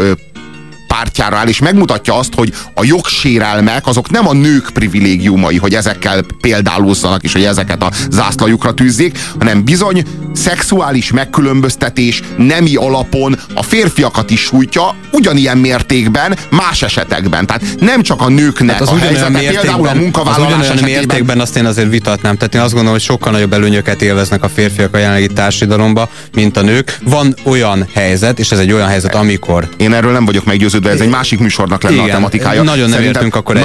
pártjára 0.87 1.37
áll, 1.37 1.47
és 1.47 1.59
megmutatja 1.59 2.19
azt, 2.19 2.35
hogy 2.35 2.55
a 2.75 2.85
jogsérelmek 2.85 3.87
azok 3.87 4.11
nem 4.11 4.29
a 4.29 4.33
nők 4.33 4.71
privilégiumai, 4.73 5.57
hogy 5.57 5.75
ezekkel 5.75 6.25
példálózzanak, 6.41 7.23
és 7.23 7.33
hogy 7.33 7.45
ezeket 7.45 7.83
a 7.83 7.91
zászlajukra 8.11 8.75
tűzzék, 8.75 9.19
hanem 9.39 9.65
bizony 9.65 10.05
szexuális 10.35 11.13
megkülönböztetés 11.13 12.23
nemi 12.37 12.75
alapon 12.75 13.39
a 13.55 13.63
férfiakat 13.63 14.31
is 14.31 14.41
sújtja, 14.41 14.95
ugyanilyen 15.13 15.59
mértékben, 15.59 16.37
más 16.51 16.83
esetekben. 16.83 17.47
Tehát 17.47 17.63
nem 17.81 18.03
csak 18.03 18.21
a 18.21 18.29
nőknek 18.29 18.71
hát 18.71 18.81
az 18.81 18.89
a 18.89 18.97
helyzete, 18.97 19.29
mértékben, 19.29 19.63
például 19.63 19.89
a 19.89 19.95
munkavállalás 19.95 20.59
az 20.59 20.65
esetében. 20.65 20.91
mértékben 20.91 21.41
azt 21.41 21.57
én 21.57 21.65
azért 21.65 21.91
vitatnám. 21.91 22.37
Tehát 22.37 22.55
én 22.55 22.61
azt 22.61 22.73
gondolom, 22.73 22.93
hogy 22.93 23.07
sokkal 23.07 23.33
nagyobb 23.33 23.53
előnyöket 23.53 24.03
élveznek 24.03 24.43
a 24.43 24.49
férfiak 24.49 24.95
a 24.95 24.99
jelenlegi 24.99 25.27
társadalomba, 25.27 26.09
mint 26.35 26.57
a 26.57 26.63
nők. 26.63 26.99
Van 27.05 27.35
olyan 27.43 27.87
helyzet, 27.95 28.39
és 28.39 28.51
ez 28.51 28.59
egy 28.59 28.73
olyan 28.73 28.89
helyzet, 28.89 29.15
amikor... 29.15 29.69
Én 29.77 29.93
erről 29.93 30.13
nem 30.13 30.25
vagyok 30.25 30.45
meggyőződve, 30.45 30.91
ez 30.91 31.01
egy 31.01 31.09
másik 31.09 31.39
műsornak 31.39 31.83
lenne 31.83 31.95
Igen, 31.95 32.09
a 32.09 32.13
tematikája. 32.13 32.63
Nagyon 32.63 32.89
nem 32.89 33.03
értünk 33.03 33.35
akkor 33.35 33.59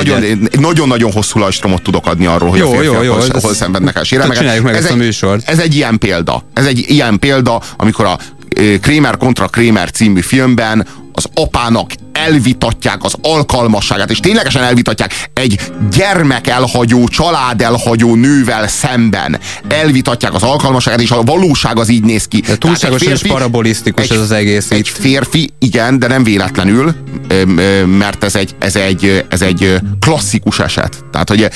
Nagyon-nagyon 0.60 1.12
hosszú 1.12 1.40
lajstromot 1.40 1.82
tudok 1.82 2.08
adni 2.08 2.26
arról, 2.26 2.50
hogy 2.50 2.60
jó, 2.60 2.68
a 2.68 2.72
férfiak 2.72 2.94
jó, 2.94 3.02
jó, 3.02 3.14
hol, 3.14 3.28
hol 3.42 3.54
szenvednek 3.54 3.96
el 3.96 4.04
sérelmeket. 4.04 4.64
meg 4.64 4.76
ez 4.76 4.84
ezt 4.84 4.94
a 4.94 4.96
műsort. 4.96 5.50
Ez 5.50 5.60
egy 5.60 5.76
ilyen 5.76 5.98
példa. 5.98 6.44
Ez 6.60 6.66
egy 6.66 6.86
ilyen 6.88 7.20
példa, 7.20 7.62
amikor 7.78 8.06
a 8.06 8.18
Kramer 8.82 9.18
kontra 9.18 9.48
Kramer 9.48 9.92
című 9.92 10.22
filmben 10.22 10.88
az 11.14 11.26
apának 11.34 11.92
elvitatják 12.12 13.04
az 13.04 13.14
alkalmasságát, 13.22 14.10
és 14.10 14.20
ténylegesen 14.20 14.64
elvitatják 14.64 15.30
egy 15.34 15.60
gyermek 15.92 16.48
elhagyó, 16.48 17.08
család 17.08 17.62
elhagyó 17.62 18.16
nővel 18.16 18.68
szemben. 18.68 19.40
Elvitatják 19.68 20.34
az 20.34 20.44
alkalmasságát, 20.44 21.02
és 21.02 21.12
a 21.12 21.24
valóság 21.24 21.78
az 21.80 21.90
így 21.90 22.04
néz 22.04 22.26
ki. 22.26 22.40
De 22.40 22.58
túlságosan 22.58 23.12
és 23.12 23.22
parabolisztikus 23.22 24.04
egy, 24.04 24.12
ez 24.12 24.22
az 24.22 24.32
egész. 24.32 24.72
Egy 24.72 24.90
férfi, 24.90 25.50
igen, 25.60 26.00
de 26.00 26.08
nem 26.08 26.24
véletlenül, 26.24 26.96
mert 27.86 28.24
ez 28.24 28.36
egy, 28.36 28.56
ez 28.60 28.76
egy, 28.76 29.26
ez 29.30 29.42
egy 29.42 29.80
klasszikus 30.00 30.60
eset. 30.60 31.04
Tehát, 31.12 31.30
hogy 31.30 31.50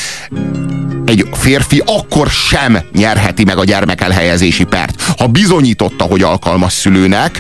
egy 1.06 1.28
férfi 1.34 1.82
akkor 1.86 2.28
sem 2.30 2.80
nyerheti 2.94 3.44
meg 3.44 3.58
a 3.58 3.64
gyermek 3.64 4.02
elhelyezési 4.02 4.64
pert. 4.64 5.02
Ha 5.18 5.28
bizonyította, 5.28 6.04
hogy 6.04 6.22
alkalmas 6.22 6.74
szülőnek, 6.74 7.40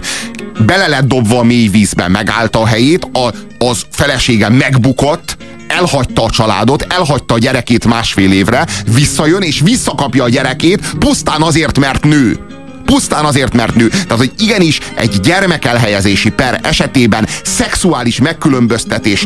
bele 0.65 0.87
lett 0.87 1.07
dobva 1.07 1.39
a 1.39 1.43
mély 1.43 1.67
vízben, 1.67 2.11
megállta 2.11 2.59
a 2.59 2.65
helyét, 2.65 3.02
a, 3.11 3.33
az 3.57 3.85
felesége 3.91 4.49
megbukott, 4.49 5.37
elhagyta 5.67 6.23
a 6.23 6.29
családot, 6.29 6.85
elhagyta 6.89 7.33
a 7.33 7.37
gyerekét 7.37 7.85
másfél 7.85 8.31
évre, 8.31 8.67
visszajön 8.93 9.41
és 9.41 9.59
visszakapja 9.59 10.23
a 10.23 10.29
gyerekét, 10.29 10.97
pusztán 10.99 11.41
azért, 11.41 11.79
mert 11.79 12.03
nő 12.03 12.39
pusztán 12.85 13.25
azért, 13.25 13.53
mert 13.53 13.75
nő. 13.75 13.87
Tehát, 13.87 14.17
hogy 14.17 14.31
igenis 14.37 14.79
egy 14.95 15.19
gyermekelhelyezési 15.19 16.29
per 16.29 16.59
esetében 16.63 17.27
szexuális 17.43 18.19
megkülönböztetés 18.19 19.25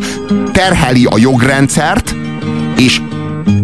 terheli 0.52 1.06
a 1.06 1.18
jogrendszert, 1.18 2.16
és 2.78 3.02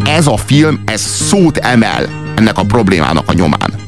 ez 0.06 0.28
a 0.28 0.38
film, 0.38 0.82
ez 0.86 1.02
szót 1.02 1.58
emel 1.58 2.10
ennek 2.36 2.58
a 2.58 2.63
problémának 2.63 3.30
a 3.30 3.34
nyomán 3.34 3.83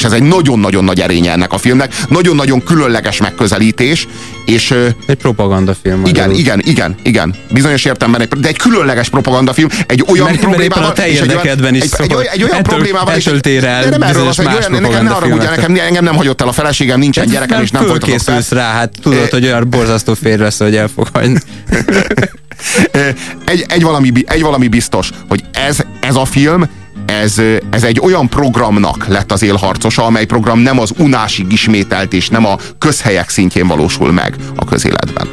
és 0.00 0.06
ez 0.06 0.12
egy 0.12 0.22
nagyon-nagyon 0.22 0.84
nagy 0.84 1.00
erénye 1.00 1.32
ennek 1.32 1.52
a 1.52 1.58
filmnek, 1.58 1.94
nagyon-nagyon 2.08 2.62
különleges 2.62 3.20
megközelítés, 3.20 4.08
és... 4.44 4.74
Egy 5.06 5.16
propagandafilm. 5.16 6.04
Igen, 6.06 6.30
igen, 6.30 6.60
igen, 6.64 6.96
igen. 7.02 7.34
Bizonyos 7.50 7.84
értelemben, 7.84 8.20
egy, 8.20 8.28
de 8.28 8.48
egy 8.48 8.56
különleges 8.56 9.08
propagandafilm, 9.08 9.68
egy 9.86 10.04
olyan 10.08 10.24
mert, 10.24 10.40
problémával... 10.40 10.82
Mert 10.82 10.98
a 10.98 11.02
te 11.02 11.08
érdekedben 11.08 11.74
is 11.74 11.82
egy, 11.82 11.90
egy, 11.98 12.12
egy, 12.12 12.28
egy 12.32 12.42
olyan 12.42 12.58
ettől, 12.58 12.74
problémával 12.74 13.14
ettől 13.14 13.40
tér 13.40 13.64
el 13.64 13.88
nem 13.88 14.02
erről 14.02 14.26
az, 14.26 14.36
hogy 14.36 14.46
olyan, 14.46 14.82
nekem 14.82 15.04
ne 15.04 15.10
arra 15.10 15.34
nekem, 15.34 15.74
engem 15.74 16.04
nem 16.04 16.16
hagyott 16.16 16.40
el 16.40 16.48
a 16.48 16.52
feleségem, 16.52 16.98
nincsen 16.98 17.26
de 17.26 17.32
gyerekem, 17.32 17.62
és 17.62 17.70
nem 17.70 17.82
folytatok 17.86 18.18
fel. 18.18 18.42
rá, 18.50 18.72
hát 18.72 18.92
tudod, 19.02 19.30
hogy 19.30 19.44
olyan 19.44 19.70
borzasztó 19.70 20.14
férj 20.14 20.42
lesz, 20.42 20.58
hogy 20.58 20.76
el 20.76 20.88
fog 20.88 21.08
hagyni. 21.12 21.40
egy, 23.44 23.64
egy, 23.68 23.82
valami, 23.82 24.12
egy 24.26 24.42
valami 24.42 24.68
biztos, 24.68 25.10
hogy 25.28 25.44
ez, 25.52 25.78
ez 26.00 26.14
a 26.14 26.24
film, 26.24 26.68
ez, 27.10 27.34
ez 27.70 27.84
egy 27.84 28.00
olyan 28.00 28.28
programnak 28.28 29.06
lett 29.06 29.32
az 29.32 29.42
élharcosa, 29.42 30.04
amely 30.04 30.24
program 30.24 30.58
nem 30.58 30.78
az 30.78 30.92
unásig 30.98 31.52
ismételt, 31.52 32.12
és 32.12 32.28
nem 32.28 32.46
a 32.46 32.56
közhelyek 32.78 33.28
szintjén 33.28 33.66
valósul 33.66 34.12
meg 34.12 34.34
a 34.56 34.64
közéletben. 34.64 35.28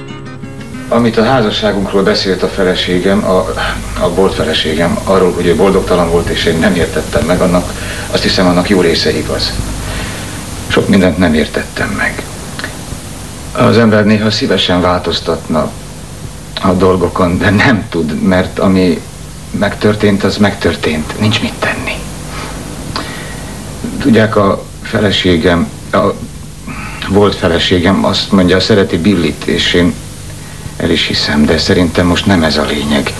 Amit 0.90 1.18
a 1.18 1.24
házasságunkról 1.24 2.04
beszélt 2.04 2.44
a 2.44 2.48
feleségem, 2.48 3.26
a, 3.26 3.54
a 4.02 4.10
volt 4.10 4.34
feleségem, 4.34 4.98
arról, 5.04 5.34
hogy 5.34 5.46
ő 5.46 5.56
boldogtalan 5.56 6.10
volt, 6.10 6.30
és 6.30 6.46
én 6.46 6.60
nem 6.60 6.76
értettem 6.76 7.26
meg, 7.26 7.42
annak, 7.42 7.74
azt 8.12 8.24
hiszem, 8.24 8.48
annak 8.48 8.70
jó 8.70 8.82
része 8.82 9.18
igaz. 9.18 9.54
Sok 10.68 10.88
mindent 10.88 11.18
nem 11.18 11.34
értettem 11.34 11.90
meg. 11.98 12.24
Az 13.52 13.78
ember 13.78 14.06
néha 14.06 14.32
szívesen 14.32 14.82
változtatna 14.82 15.72
a 16.62 16.72
dolgokon, 16.72 17.38
de 17.38 17.50
nem 17.50 17.86
tud, 17.90 18.22
mert 18.22 18.60
ami 18.60 19.02
megtörtént, 19.52 20.24
az 20.24 20.38
megtörtént. 20.38 21.20
Nincs 21.20 21.42
mit. 21.42 21.67
Tudják, 24.00 24.36
a 24.36 24.64
feleségem, 24.82 25.70
a 25.92 26.14
volt 27.10 27.36
feleségem 27.36 28.06
azt 28.06 28.32
mondja, 28.32 28.60
szereti 28.60 28.98
Billit, 28.98 29.46
és 29.46 29.74
én 29.74 29.94
el 30.78 30.90
is 30.90 31.08
hiszem, 31.08 31.46
de 31.46 31.58
szerintem 31.58 32.06
most 32.06 32.26
nem 32.26 32.44
ez 32.44 32.58
a 32.58 32.66
lényeg. 32.66 33.14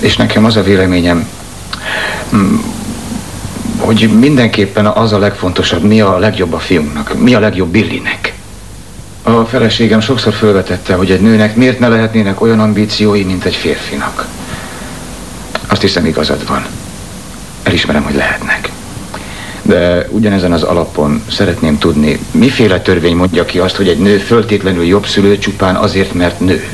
És 0.00 0.16
nekem 0.16 0.44
az 0.44 0.56
a 0.56 0.62
véleményem, 0.62 1.28
hogy 3.76 4.18
mindenképpen 4.18 4.86
az 4.86 5.12
a 5.12 5.18
legfontosabb, 5.18 5.82
mi 5.82 6.00
a 6.00 6.18
legjobb 6.18 6.52
a 6.52 6.58
fiunknak, 6.58 7.18
mi 7.18 7.34
a 7.34 7.40
legjobb 7.40 7.68
Billinek. 7.68 8.34
A 9.22 9.44
feleségem 9.44 10.00
sokszor 10.00 10.32
felvetette, 10.32 10.94
hogy 10.94 11.10
egy 11.10 11.20
nőnek 11.20 11.56
miért 11.56 11.78
ne 11.78 11.88
lehetnének 11.88 12.40
olyan 12.40 12.60
ambíciói, 12.60 13.22
mint 13.22 13.44
egy 13.44 13.54
férfinak. 13.54 14.26
Azt 15.66 15.80
hiszem 15.80 16.06
igazad 16.06 16.48
van. 16.48 16.66
Elismerem, 17.62 18.02
hogy 18.02 18.14
lehetnek. 18.14 18.69
De 19.70 20.06
ugyanezen 20.08 20.52
az 20.52 20.62
alapon 20.62 21.22
szeretném 21.30 21.78
tudni, 21.78 22.18
miféle 22.30 22.80
törvény 22.80 23.16
mondja 23.16 23.44
ki 23.44 23.58
azt, 23.58 23.76
hogy 23.76 23.88
egy 23.88 23.98
nő 23.98 24.16
föltétlenül 24.16 24.84
jobb 24.84 25.06
szülő 25.06 25.38
csupán 25.38 25.76
azért, 25.76 26.14
mert 26.14 26.40
nő. 26.40 26.64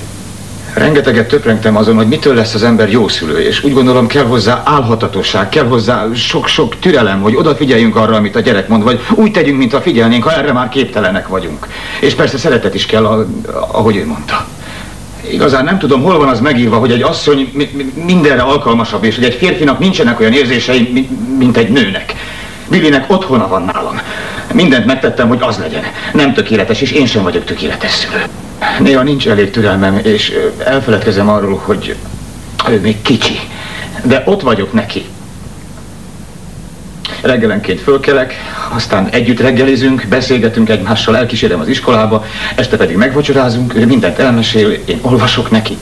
Rengeteget 0.75 1.29
töprengtem 1.29 1.77
azon, 1.77 1.97
hogy 1.97 2.09
mitől 2.09 2.35
lesz 2.35 2.55
az 2.55 2.63
ember 2.63 2.91
jó 2.91 3.09
szülő, 3.09 3.39
és 3.39 3.65
úgy 3.65 3.73
gondolom 3.73 4.07
kell 4.07 4.25
hozzá 4.25 4.63
álhatatosság, 4.65 5.49
kell 5.49 5.67
hozzá 5.67 6.07
sok-sok 6.15 6.79
türelem, 6.79 7.21
hogy 7.21 7.35
odafigyeljünk 7.35 7.97
arra, 7.97 8.17
amit 8.17 8.37
a 8.37 8.41
gyerek 8.41 8.69
mond, 8.69 8.83
vagy 8.83 9.01
úgy 9.15 9.31
tegyünk, 9.31 9.59
mintha 9.59 9.81
figyelnénk, 9.81 10.23
ha 10.23 10.33
erre 10.33 10.53
már 10.53 10.69
képtelenek 10.69 11.29
vagyunk. 11.29 11.67
És 12.01 12.15
persze 12.15 12.39
szeretet 12.39 12.75
is 12.75 12.87
kell, 12.87 13.29
ahogy 13.73 13.97
ő 13.97 14.07
mondta. 14.07 14.47
Igazán 15.31 15.65
nem 15.65 15.79
tudom, 15.79 16.03
hol 16.03 16.19
van 16.19 16.29
az 16.29 16.41
megírva, 16.41 16.77
hogy 16.77 16.91
egy 16.91 17.03
asszony 17.03 17.69
mindenre 18.07 18.43
alkalmasabb, 18.43 19.05
és 19.05 19.15
hogy 19.15 19.25
egy 19.25 19.35
férfinak 19.35 19.79
nincsenek 19.79 20.21
olyan 20.21 20.33
érzései, 20.33 21.09
mint 21.39 21.57
egy 21.57 21.69
nőnek. 21.69 22.15
Billinek 22.69 23.11
otthona 23.11 23.49
van 23.49 23.71
nálam. 23.73 24.01
Mindent 24.53 24.87
megtettem, 24.87 25.29
hogy 25.29 25.39
az 25.41 25.59
legyen. 25.59 25.83
Nem 26.13 26.35
tökéletes, 26.35 26.81
és 26.81 26.91
én 26.91 27.07
sem 27.07 27.23
vagyok 27.23 27.45
tökéletes 27.45 27.91
szülő. 27.91 28.25
Néha 28.79 29.03
nincs 29.03 29.29
elég 29.29 29.51
türelmem, 29.51 30.01
és 30.03 30.39
elfeledkezem 30.65 31.29
arról, 31.29 31.61
hogy 31.65 31.97
ő 32.71 32.81
még 32.81 33.03
kicsi. 33.03 33.39
De 34.03 34.23
ott 34.27 34.43
vagyok 34.43 34.73
neki. 34.73 35.05
Reggelenként 37.21 37.81
fölkelek, 37.81 38.35
aztán 38.75 39.09
együtt 39.09 39.41
reggelizünk, 39.41 40.07
beszélgetünk 40.09 40.69
egymással, 40.69 41.17
elkísérem 41.17 41.61
az 41.61 41.69
iskolába, 41.69 42.25
este 42.55 42.77
pedig 42.77 42.97
megvacsorázunk, 42.97 43.75
ő 43.75 43.87
mindent 43.87 44.19
elmesél, 44.19 44.71
én 44.71 44.99
olvasok 45.03 45.51
neki. 45.51 45.77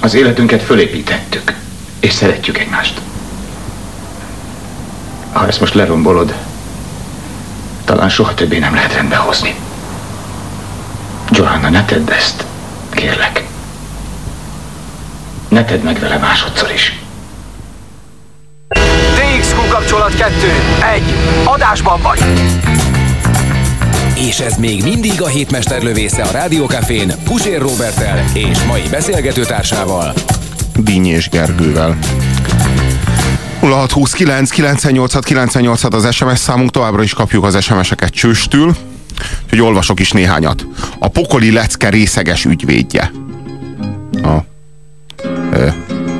Az 0.00 0.14
életünket 0.14 0.62
fölépítettük, 0.62 1.54
és 2.00 2.12
szeretjük 2.12 2.58
egymást. 2.58 3.00
Ha 5.34 5.46
ezt 5.46 5.60
most 5.60 5.74
lerombolod, 5.74 6.34
talán 7.84 8.08
soha 8.08 8.34
többé 8.34 8.58
nem 8.58 8.74
lehet 8.74 8.94
rendbe 8.94 9.16
hozni. 9.16 9.54
Johanna, 11.30 11.68
ne 11.68 11.84
tedd 11.84 12.10
ezt. 12.10 12.44
Kérlek. 12.90 13.44
Ne 15.48 15.64
tedd 15.64 15.80
meg 15.80 15.98
vele 15.98 16.18
másodszor 16.18 16.70
is. 16.70 16.98
DXQ 19.14 19.68
kapcsolat 19.68 20.14
2. 20.14 20.32
1. 20.94 21.02
Adásban 21.44 22.00
vagy. 22.02 22.20
És 24.14 24.38
ez 24.38 24.56
még 24.56 24.82
mindig 24.82 25.22
a 25.22 25.26
hétmester 25.26 25.82
lövésze 25.82 26.22
a 26.22 26.30
Rádiókafén 26.30 27.12
Pusér 27.24 27.60
Robertel 27.60 28.24
és 28.32 28.62
mai 28.62 28.82
beszélgetőtársával 28.90 30.12
Díny 30.76 31.06
és 31.06 31.28
Gergővel. 31.28 31.98
0629 33.70 34.50
986 34.50 35.24
986 35.24 35.94
az 35.94 36.14
SMS 36.14 36.38
számunk, 36.38 36.70
továbbra 36.70 37.02
is 37.02 37.12
kapjuk 37.12 37.44
az 37.44 37.62
SMS-eket 37.62 38.12
csőstül, 38.12 38.76
hogy 39.48 39.60
olvasok 39.60 40.00
is 40.00 40.10
néhányat. 40.12 40.66
A 40.98 41.08
pokoli 41.08 41.52
lecke 41.52 41.88
részeges 41.88 42.44
ügyvédje. 42.44 43.10
A, 44.22 44.28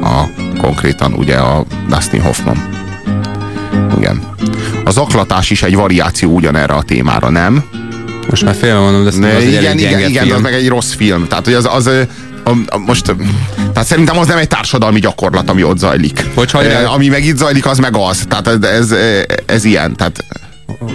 a 0.06 0.28
konkrétan 0.60 1.12
ugye 1.12 1.36
a 1.36 1.64
Dustin 1.88 2.22
Hoffman. 2.22 2.68
Igen. 3.96 4.22
Az 4.84 4.96
aklatás 4.96 5.50
is 5.50 5.62
egy 5.62 5.74
variáció 5.74 6.34
ugyanerre 6.34 6.74
a 6.74 6.82
témára, 6.82 7.28
nem? 7.28 7.64
Most 8.30 8.44
már 8.44 8.54
félve 8.54 8.78
mondom, 8.78 9.02
de 9.02 9.08
ez 9.08 9.16
ne, 9.16 9.42
igen, 9.42 9.78
igen, 9.78 9.98
igen, 9.98 10.24
film. 10.24 10.36
az 10.36 10.42
meg 10.42 10.52
egy 10.52 10.68
rossz 10.68 10.92
film. 10.92 11.28
Tehát, 11.28 11.44
hogy 11.44 11.54
az, 11.54 11.68
az, 11.70 11.90
a, 12.44 12.50
a, 12.66 12.78
most, 12.78 13.14
tehát 13.72 13.88
szerintem 13.88 14.18
az 14.18 14.26
nem 14.26 14.38
egy 14.38 14.48
társadalmi 14.48 15.00
gyakorlat, 15.00 15.50
ami 15.50 15.62
ott 15.62 15.78
zajlik. 15.78 16.26
Hogy 16.34 16.50
e, 16.52 16.90
ami 16.90 17.08
meg 17.08 17.24
itt 17.24 17.36
zajlik, 17.36 17.66
az 17.66 17.78
meg 17.78 17.96
az. 17.96 18.24
Tehát 18.28 18.48
ez, 18.48 18.62
ez, 18.62 18.94
ez 19.46 19.64
ilyen. 19.64 19.96
Tehát, 19.96 20.24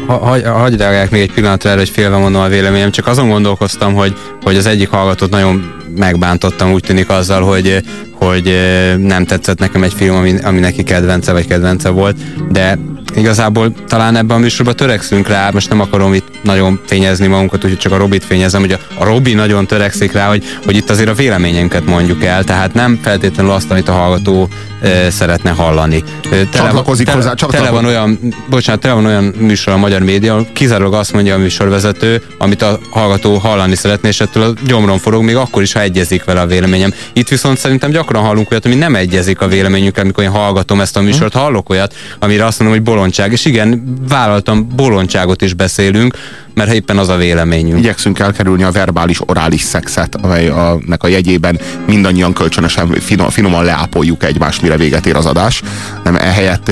ha, 0.08 0.18
hagy, 0.18 0.44
hagy 0.44 0.78
reagálják 0.78 1.12
még 1.12 1.22
egy 1.22 1.32
pillanatra 1.32 1.70
erre, 1.70 1.80
hogy 1.80 1.90
félve 1.90 2.18
mondom 2.18 2.42
a 2.42 2.48
véleményem, 2.48 2.92
csak 2.92 3.08
azon 3.08 3.30
gondolkoztam, 3.30 3.94
hogy, 3.94 4.16
hogy 4.44 4.56
az 4.56 4.66
egyik 4.66 4.90
hallgatót 4.90 5.30
nagyon 5.30 5.74
megbántottam, 5.96 6.72
úgy 6.72 6.84
tűnik 6.84 7.10
azzal, 7.10 7.42
hogy, 7.42 7.84
hogy 8.14 8.58
nem 8.98 9.26
tetszett 9.26 9.60
nekem 9.60 9.84
egy 9.84 9.94
film, 9.94 10.16
ami, 10.16 10.36
ami 10.44 10.60
neki 10.60 10.84
kedvence 10.84 11.32
vagy 11.32 11.48
kedvence 11.48 11.90
volt, 11.90 12.18
de 12.52 12.78
igazából 13.16 13.74
talán 13.88 14.16
ebben 14.16 14.38
a 14.38 14.40
műsorban 14.40 14.76
törekszünk 14.76 15.28
rá, 15.28 15.50
most 15.54 15.70
nem 15.70 15.80
akarom 15.80 16.14
itt 16.14 16.28
nagyon 16.42 16.80
fényezni 16.86 17.28
magunkat, 17.28 17.64
úgyhogy 17.64 17.80
csak 17.80 17.92
a 17.92 17.98
Robit 17.98 18.24
fényezem, 18.24 18.62
hogy 18.62 18.72
a, 18.72 18.80
a 18.98 19.04
Robi 19.04 19.34
nagyon 19.34 19.68
törekszik 19.68 20.12
rá, 20.12 20.28
hogy, 20.28 20.44
hogy 20.66 20.76
itt 20.76 20.90
azért 20.90 21.10
a 21.10 21.14
véleményünket 21.14 21.86
mondjuk 21.86 22.24
el, 22.24 22.44
tehát 22.44 22.74
nem 22.74 23.00
feltétlenül 23.02 23.52
azt, 23.52 23.72
amit 23.72 23.90
a 23.90 23.92
hallgató 23.92 24.48
e, 24.82 25.10
szeretne 25.10 25.50
hallani. 25.50 26.04
Tele, 26.30 26.48
csatlakozik 26.54 27.06
tele, 27.06 27.18
hozzá, 27.18 27.34
csatlakozik. 27.34 27.66
Tele 27.66 27.82
van 27.82 27.86
olyan, 27.86 28.36
bocsánat, 28.50 28.82
tele 28.82 28.94
van 28.94 29.06
olyan 29.06 29.24
műsor 29.24 29.74
a 29.74 29.78
magyar 29.78 30.02
média, 30.02 30.46
kizárólag 30.54 30.94
azt 30.94 31.14
mondja 31.14 31.36
a 31.36 31.38
műsorvezető, 31.38 32.22
amit 32.38 32.62
a 32.62 32.80
hallgató 32.90 33.38
hallani 33.38 33.76
szeretné, 33.76 34.10
és 34.10 34.20
ettől 34.20 34.44
a 34.44 34.54
gyomron 34.66 34.98
forog, 34.98 35.24
még 35.24 35.36
akkor 35.36 35.62
is, 35.62 35.74
ha 35.74 35.82
egyezik 35.82 36.24
vele 36.24 36.42
a 36.42 36.46
véleményem. 36.46 36.94
Itt 37.14 37.28
viszont 37.28 37.58
szerintem 37.58 37.90
gyakran 37.90 38.24
hallunk 38.24 38.52
olyat, 38.52 38.66
ami 38.66 38.76
nem 38.76 38.96
egyezik 38.96 39.42
a 39.42 39.48
véleményünkkel, 39.48 40.04
amikor 40.04 40.24
én 40.24 40.30
hallgatom 40.30 40.82
ezt 40.82 40.98
a 40.98 41.02
műsort, 41.02 41.34
hallok 41.34 41.70
olyat, 41.70 41.96
amire 42.20 42.46
azt 42.46 42.60
mondom, 42.60 42.78
hogy 42.78 42.86
bolondság. 43.00 43.32
És 43.32 43.46
igen, 43.46 43.98
vállaltam, 44.10 44.68
bolondságot 44.76 45.42
is 45.42 45.54
beszélünk, 45.54 46.18
mert 46.54 46.74
éppen 46.74 46.98
az 46.98 47.10
a 47.10 47.16
véleményünk. 47.16 47.80
Igyekszünk 47.80 48.20
elkerülni 48.20 48.64
a 48.64 48.72
verbális 48.72 49.20
orális 49.26 49.62
szexet, 49.62 50.16
amely 50.22 50.48
a, 50.48 50.80
nek 50.86 51.04
a 51.04 51.08
jegyében 51.08 51.60
mindannyian 51.88 52.34
kölcsönösen 52.34 52.92
finom, 52.92 53.30
finoman 53.30 53.64
leápoljuk 53.64 54.24
egymást, 54.24 54.62
mire 54.62 54.78
véget 54.78 55.06
ér 55.06 55.16
az 55.16 55.26
adás. 55.26 55.62
Nem 56.04 56.16
ehelyett... 56.16 56.72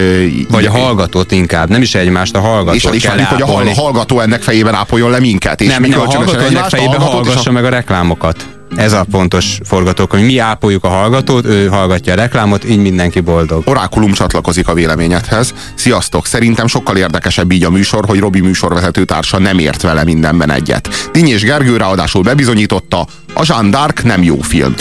Vagy 0.49 0.65
a 0.65 0.71
hallgatót 0.71 1.31
inkább, 1.31 1.69
nem 1.69 1.81
is 1.81 1.95
egymást, 1.95 2.35
a 2.35 2.39
hallgatót 2.39 2.93
És, 2.93 3.01
kell 3.01 3.17
hogy 3.17 3.41
a 3.41 3.73
hallgató 3.73 4.19
ennek 4.19 4.41
fejében 4.41 4.75
ápoljon 4.75 5.09
le 5.09 5.19
minket. 5.19 5.61
És 5.61 5.67
nem, 5.67 5.81
mi 5.81 5.87
nem, 5.87 5.99
a 5.99 6.05
hallgató 6.05 6.39
ennek 6.39 6.69
fejében 6.69 6.99
hallgassa 6.99 7.49
a... 7.49 7.53
meg 7.53 7.65
a 7.65 7.69
reklámokat. 7.69 8.56
Ez 8.75 8.93
a 8.93 9.05
pontos 9.11 9.59
forgatók, 9.63 10.11
hogy 10.11 10.25
mi 10.25 10.37
ápoljuk 10.37 10.83
a 10.83 10.87
hallgatót, 10.87 11.45
ő 11.45 11.67
hallgatja 11.67 12.13
a 12.13 12.15
reklámot, 12.15 12.69
így 12.69 12.81
mindenki 12.81 13.19
boldog. 13.19 13.67
Orákulum 13.67 14.11
csatlakozik 14.11 14.67
a 14.67 14.73
véleményedhez. 14.73 15.53
Sziasztok! 15.75 16.25
Szerintem 16.25 16.67
sokkal 16.67 16.97
érdekesebb 16.97 17.51
így 17.51 17.63
a 17.63 17.69
műsor, 17.69 18.05
hogy 18.05 18.19
Robi 18.19 18.39
műsorvezető 18.39 19.05
társa 19.05 19.39
nem 19.39 19.59
ért 19.59 19.81
vele 19.81 20.03
mindenben 20.03 20.51
egyet. 20.51 21.09
Dinny 21.11 21.27
és 21.27 21.41
Gergő 21.41 21.77
ráadásul 21.77 22.21
bebizonyította, 22.21 23.07
a 23.37 23.43
Jean 23.45 23.71
d'Arc 23.71 24.03
nem 24.03 24.23
jó 24.23 24.41
film. 24.41 24.73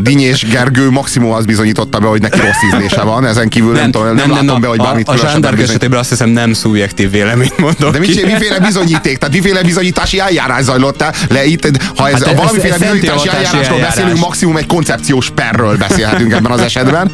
Dinny 0.00 0.20
és 0.20 0.46
Gergő 0.50 0.90
maximum 0.90 1.32
az 1.32 1.44
bizonyította 1.44 1.98
be, 1.98 2.06
hogy 2.06 2.20
neki 2.20 2.40
rossz 2.40 2.62
ízlése 2.72 3.02
van, 3.02 3.26
ezen 3.26 3.48
kívül 3.48 3.72
nem, 3.72 3.80
nem, 3.80 3.90
tudom, 3.90 4.06
nem, 4.06 4.16
nem, 4.16 4.28
nem 4.28 4.46
látom 4.46 4.60
be, 4.60 4.66
hogy 4.66 4.78
bármit 4.78 5.08
A, 5.08 5.12
a 5.12 5.16
Jean 5.22 5.40
d'Arc 5.42 5.62
esetében 5.62 5.98
azt 5.98 6.08
hiszem 6.08 6.28
nem 6.28 6.52
szubjektív 6.52 7.10
véleményt 7.10 7.58
mondok 7.58 7.92
De 7.92 7.98
ki. 7.98 8.24
miféle 8.24 8.58
bizonyíték? 8.58 9.18
Tehát 9.18 9.34
miféle 9.34 9.62
bizonyítási 9.62 10.18
eljárás 10.18 10.62
zajlott 10.62 11.04
le 11.28 11.44
itt? 11.44 11.70
Ha 11.96 12.08
ez 12.08 12.24
hát 12.24 12.36
valamiféle 12.36 12.78
bizonyítási 12.78 13.28
eljárásról 13.28 13.80
beszélünk, 13.80 14.18
maximum 14.18 14.56
egy 14.56 14.66
koncepciós 14.66 15.30
perről 15.30 15.76
beszélhetünk 15.76 16.32
ebben 16.32 16.52
az 16.52 16.60
esetben. 16.60 17.10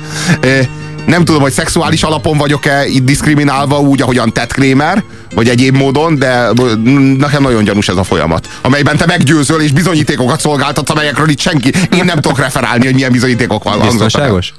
Nem 1.06 1.24
tudom, 1.24 1.42
hogy 1.42 1.52
szexuális 1.52 2.02
alapon 2.02 2.38
vagyok-e 2.38 2.86
itt 2.86 3.04
diszkriminálva 3.04 3.80
úgy, 3.80 4.02
ahogyan 4.02 4.32
Ted 4.32 4.52
Kramer, 4.52 5.04
vagy 5.34 5.48
egyéb 5.48 5.76
módon, 5.76 6.18
de 6.18 6.50
nekem 7.18 7.42
nagyon 7.42 7.64
gyanús 7.64 7.88
ez 7.88 7.96
a 7.96 8.04
folyamat, 8.04 8.48
amelyben 8.62 8.96
te 8.96 9.06
meggyőzöl 9.06 9.60
és 9.60 9.72
bizonyítékokat 9.72 10.40
szolgáltatsz, 10.40 10.90
amelyekről 10.90 11.28
itt 11.28 11.40
senki, 11.40 11.72
én 11.92 12.04
nem 12.04 12.20
tudok 12.20 12.38
referálni, 12.38 12.84
hogy 12.84 12.94
milyen 12.94 13.12
bizonyítékok 13.12 13.64
van. 13.64 13.80
Biztonságos? 13.80 14.52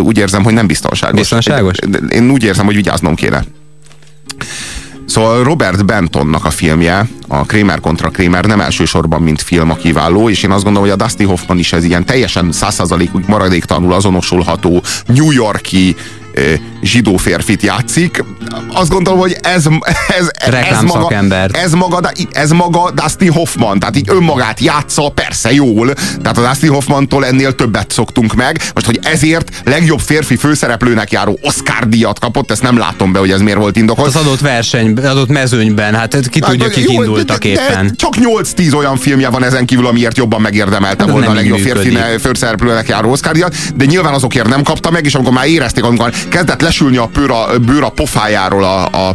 Úgy 0.00 0.18
érzem, 0.18 0.42
hogy 0.42 0.54
nem 0.54 0.66
biztonságos. 0.66 1.18
Biztonságos? 1.18 1.76
Én 2.08 2.30
úgy 2.30 2.44
érzem, 2.44 2.64
hogy 2.64 2.74
vigyáznom 2.74 3.14
kéne. 3.14 3.44
Szóval 5.06 5.42
Robert 5.42 5.84
Bentonnak 5.84 6.44
a 6.44 6.50
filmje, 6.50 7.08
a 7.32 7.44
Kramer 7.44 7.80
kontra 7.80 8.08
Kramer 8.08 8.44
nem 8.44 8.60
elsősorban, 8.60 9.22
mint 9.22 9.42
film 9.42 9.70
a 9.70 9.74
kiváló, 9.74 10.28
és 10.30 10.42
én 10.42 10.50
azt 10.50 10.64
gondolom, 10.64 10.88
hogy 10.88 10.98
a 11.00 11.04
Dusty 11.04 11.22
Hoffman 11.22 11.58
is 11.58 11.72
ez 11.72 11.84
ilyen 11.84 12.04
teljesen 12.04 12.52
százszázalékig 12.52 13.24
maradéktalanul 13.26 13.92
azonosulható 13.92 14.82
New 15.06 15.30
Yorki 15.30 15.96
zsidó 16.82 17.16
férfit 17.16 17.62
játszik. 17.62 18.24
Azt 18.72 18.90
gondolom, 18.90 19.18
hogy 19.18 19.36
ez, 19.40 19.66
ez, 20.08 20.30
ez, 20.32 20.82
maga, 20.82 21.14
ez, 21.52 21.72
maga, 21.72 22.10
ez 22.32 22.50
maga 22.50 22.90
Dusty 22.90 23.26
Hoffman, 23.26 23.78
tehát 23.78 23.96
így 23.96 24.08
önmagát 24.10 24.60
játsza, 24.60 25.08
persze 25.08 25.52
jól, 25.52 25.94
tehát 26.22 26.38
a 26.38 26.48
Dusty 26.48 26.66
Hoffmantól 26.66 27.26
ennél 27.26 27.54
többet 27.54 27.90
szoktunk 27.90 28.34
meg. 28.34 28.60
Most, 28.74 28.86
hogy 28.86 28.98
ezért 29.02 29.62
legjobb 29.64 30.00
férfi 30.00 30.36
főszereplőnek 30.36 31.10
járó 31.10 31.38
Oscar 31.42 31.88
díjat 31.88 32.18
kapott, 32.18 32.50
ezt 32.50 32.62
nem 32.62 32.78
látom 32.78 33.12
be, 33.12 33.18
hogy 33.18 33.30
ez 33.30 33.40
miért 33.40 33.58
volt 33.58 33.76
indokolt. 33.76 34.08
Az 34.08 34.16
adott 34.16 34.40
verseny, 34.40 34.92
adott 34.92 35.28
mezőnyben, 35.28 35.94
hát 35.94 36.28
ki 36.30 36.40
hát, 36.42 36.50
tudja, 36.50 36.68
kik 36.68 36.90
jó, 36.90 37.02
indultak 37.02 37.19
de, 37.26 37.48
éppen. 37.48 37.86
De 37.86 37.92
csak 37.96 38.14
8-10 38.16 38.74
olyan 38.74 38.96
filmje 38.96 39.28
van 39.28 39.44
ezen 39.44 39.66
kívül, 39.66 39.86
amiért 39.86 40.16
jobban 40.16 40.40
megérdemelte 40.40 41.02
hát 41.02 41.12
volna 41.12 41.30
a 41.30 41.34
legjobb 41.34 41.58
férfi 41.58 41.98
főszereplőnek 42.20 42.88
járó 42.88 43.10
Oscar 43.10 43.36
de 43.74 43.84
nyilván 43.84 44.14
azokért 44.14 44.48
nem 44.48 44.62
kapta 44.62 44.90
meg, 44.90 45.04
és 45.04 45.14
amikor 45.14 45.32
már 45.32 45.46
érezték, 45.46 45.84
amikor 45.84 46.12
kezdett 46.28 46.60
lesülni 46.60 46.96
a 46.96 47.10
bőr 47.12 47.30
a, 47.30 47.58
bőr 47.58 47.82
a 47.82 47.88
pofájáról 47.88 48.64
a, 48.64 48.84
a 48.84 49.14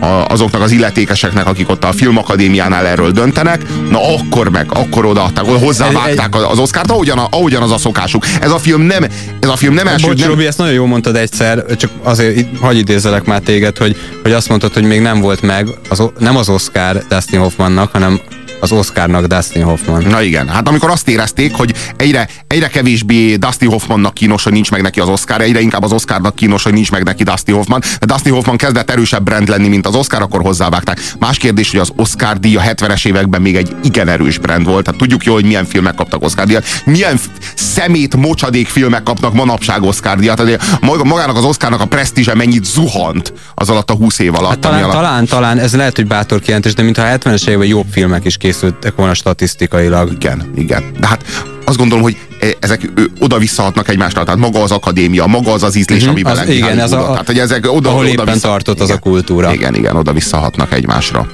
a, 0.00 0.06
azoknak 0.06 0.62
az 0.62 0.70
illetékeseknek, 0.70 1.46
akik 1.46 1.68
ott 1.68 1.84
a 1.84 1.92
filmakadémiánál 1.92 2.86
erről 2.86 3.10
döntenek, 3.10 3.62
na 3.90 4.14
akkor 4.14 4.48
meg, 4.48 4.66
akkor 4.68 5.04
odaadták, 5.04 5.44
hozzávágták 5.44 6.34
az 6.34 6.58
Oszkárt, 6.58 6.90
ahogyan, 6.90 7.18
ahogyan 7.18 7.62
az 7.62 7.70
a 7.70 7.78
szokásuk. 7.78 8.26
Ez 8.40 8.50
a 8.50 8.58
film 8.58 8.80
nem, 8.80 9.02
ez 9.40 9.48
a 9.48 9.56
film 9.56 9.74
nem 9.74 9.86
első... 9.86 10.06
Bocs, 10.06 10.20
nem... 10.20 10.28
Robi, 10.28 10.46
ezt 10.46 10.58
nagyon 10.58 10.72
jól 10.72 10.86
mondtad 10.86 11.16
egyszer, 11.16 11.64
csak 11.76 11.90
azért 12.02 12.46
hagyj 12.60 12.78
idézelek 12.78 13.24
már 13.24 13.40
téged, 13.40 13.76
hogy, 13.76 13.96
hogy 14.22 14.32
azt 14.32 14.48
mondtad, 14.48 14.72
hogy 14.72 14.84
még 14.84 15.00
nem 15.00 15.20
volt 15.20 15.42
meg, 15.42 15.68
az, 15.88 16.02
nem 16.18 16.36
az 16.36 16.48
Oscar 16.48 17.04
Dustin 17.08 17.40
Hoffmannak, 17.40 17.92
hanem 17.92 18.20
az 18.60 18.72
Oscarnak 18.72 19.26
Dustin 19.26 19.62
Hoffman. 19.62 20.02
Na 20.02 20.22
igen, 20.22 20.48
hát 20.48 20.68
amikor 20.68 20.90
azt 20.90 21.08
érezték, 21.08 21.54
hogy 21.54 21.74
egyre, 21.96 22.28
egyre 22.46 22.68
kevésbé 22.68 23.36
Dustin 23.36 23.68
Hoffmannak 23.68 24.14
kínos, 24.14 24.44
hogy 24.44 24.52
nincs 24.52 24.70
meg 24.70 24.82
neki 24.82 25.00
az 25.00 25.08
Oscar, 25.08 25.40
egyre 25.40 25.60
inkább 25.60 25.82
az 25.82 25.92
Oscarnak 25.92 26.34
kínos, 26.34 26.62
hogy 26.62 26.72
nincs 26.72 26.90
meg 26.90 27.04
neki 27.04 27.22
Dustin 27.22 27.54
Hoffman. 27.54 27.80
De 28.00 28.06
Dustin 28.06 28.32
Hoffman 28.32 28.56
kezdett 28.56 28.90
erősebb 28.90 29.22
brand 29.22 29.48
lenni, 29.48 29.68
mint 29.68 29.86
az 29.86 29.94
Oscar, 29.94 30.22
akkor 30.22 30.40
hozzávágták. 30.40 31.00
Más 31.18 31.38
kérdés, 31.38 31.70
hogy 31.70 31.80
az 31.80 31.90
Oscar 31.96 32.38
díj 32.38 32.56
a 32.56 32.60
70-es 32.60 33.06
években 33.06 33.42
még 33.42 33.56
egy 33.56 33.76
igen 33.82 34.08
erős 34.08 34.38
brand 34.38 34.66
volt. 34.66 34.84
Tehát 34.84 35.00
tudjuk 35.00 35.24
jó, 35.24 35.32
hogy 35.32 35.44
milyen 35.44 35.64
filmek 35.64 35.94
kaptak 35.94 36.22
Oscar 36.22 36.46
díjat. 36.46 36.64
Milyen 36.84 37.20
szemét, 37.54 38.16
mocsadék 38.16 38.68
filmek 38.68 39.02
kapnak 39.02 39.32
manapság 39.32 39.82
Oscar 39.82 40.18
díjat. 40.18 40.42
Magának 40.80 41.36
az 41.36 41.44
Oscarnak 41.44 41.80
a 41.80 41.84
presztízse 41.84 42.34
mennyit 42.34 42.64
zuhant 42.64 43.32
az 43.54 43.70
alatt 43.70 43.90
a 43.90 43.94
20 43.94 44.18
év 44.18 44.34
alatt. 44.34 44.48
Hát 44.48 44.58
talán, 44.58 44.82
alatt... 44.82 44.94
talán, 44.94 45.26
talán, 45.26 45.58
ez 45.58 45.74
lehet, 45.74 45.96
hogy 45.96 46.06
bátor 46.06 46.40
kijelentés, 46.40 46.74
de 46.74 46.82
mintha 46.82 47.02
a 47.02 47.18
70-es 47.18 47.46
években 47.46 47.68
jobb 47.68 47.86
filmek 47.90 48.24
is 48.24 48.36
készültek 48.46 48.94
volna 48.96 49.14
statisztikailag. 49.14 50.12
Igen, 50.12 50.52
igen. 50.54 50.84
De 51.00 51.06
hát 51.06 51.24
azt 51.64 51.76
gondolom, 51.76 52.02
hogy 52.02 52.16
e, 52.40 52.46
ezek 52.60 52.90
oda 53.18 53.38
visszahatnak 53.38 53.88
egymásra, 53.88 54.24
tehát 54.24 54.40
maga 54.40 54.62
az 54.62 54.70
akadémia, 54.70 55.26
maga 55.26 55.52
az 55.52 55.62
az 55.62 55.76
ízlés, 55.76 55.98
uh-huh, 55.98 56.12
amiben 56.12 56.36
az, 56.36 56.48
Igen, 56.48 56.78
ez 56.78 56.92
a, 56.92 57.06
tehát, 57.06 57.26
hogy 57.26 57.38
ezek 57.38 57.72
oda, 57.72 57.88
ahol 57.88 58.00
oda 58.00 58.08
éppen 58.08 58.24
vissza, 58.24 58.48
tartott 58.48 58.74
igen, 58.74 58.86
az 58.86 58.94
a 58.94 58.98
kultúra. 58.98 59.52
Igen, 59.52 59.74
igen, 59.74 59.96
oda 59.96 60.12
visszahatnak 60.12 60.72
egymásra. 60.72 61.28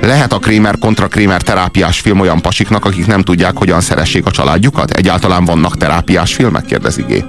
Lehet 0.00 0.32
a 0.32 0.38
Kramer 0.38 0.78
kontra 0.78 1.08
Kramer 1.08 1.42
terápiás 1.42 2.00
film 2.00 2.20
olyan 2.20 2.40
pasiknak, 2.40 2.84
akik 2.84 3.06
nem 3.06 3.22
tudják, 3.22 3.56
hogyan 3.56 3.80
szeressék 3.80 4.26
a 4.26 4.30
családjukat? 4.30 4.90
Egyáltalán 4.90 5.44
vannak 5.44 5.76
terápiás 5.76 6.34
filmek? 6.34 6.64
Kérdezi 6.64 7.02
G. 7.02 7.24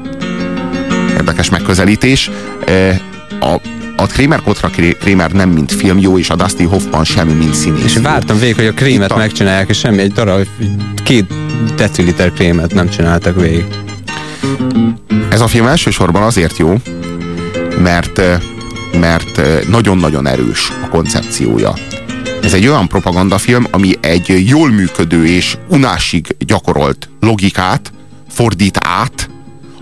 Érdekes 1.10 1.50
megközelítés. 1.50 2.30
E, 2.66 3.02
a 3.40 3.62
a 3.95 4.06
Kramer 4.06 4.41
kontra 4.41 4.69
Kramer 4.99 5.32
nem 5.32 5.49
mint 5.49 5.71
film 5.71 5.99
jó, 5.99 6.17
és 6.17 6.29
a 6.29 6.36
Dustin 6.36 6.67
Hoffman 6.67 7.03
sem, 7.03 7.27
mint 7.27 7.53
színész. 7.53 7.84
És 7.84 7.97
vártam 7.97 8.39
végig, 8.39 8.56
hogy 8.56 8.65
a 8.65 8.73
krémet 8.73 9.12
a... 9.12 9.17
megcsinálják, 9.17 9.69
és 9.69 9.77
semmi, 9.77 10.01
egy 10.01 10.12
darab, 10.12 10.47
két 11.03 11.34
deciliter 11.75 12.32
krémet 12.32 12.73
nem 12.73 12.89
csináltak 12.89 13.41
végig. 13.41 13.65
Ez 15.29 15.41
a 15.41 15.47
film 15.47 15.65
elsősorban 15.65 16.21
azért 16.21 16.58
jó, 16.58 16.75
mert 17.82 18.21
mert 18.99 19.41
nagyon-nagyon 19.67 20.27
erős 20.27 20.71
a 20.84 20.88
koncepciója. 20.88 21.73
Ez 22.43 22.53
egy 22.53 22.67
olyan 22.67 22.88
propagandafilm, 22.88 23.67
ami 23.71 23.93
egy 24.01 24.43
jól 24.47 24.71
működő 24.71 25.25
és 25.25 25.58
unásig 25.67 26.36
gyakorolt 26.39 27.10
logikát 27.19 27.91
fordít 28.29 28.77
át, 28.82 29.29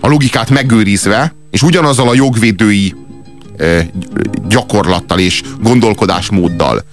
a 0.00 0.08
logikát 0.08 0.50
megőrizve, 0.50 1.34
és 1.50 1.62
ugyanazzal 1.62 2.08
a 2.08 2.14
jogvédői 2.14 2.94
gyakorlattal 4.48 5.18
és 5.18 5.42
gondolkodásmóddal 5.60 6.84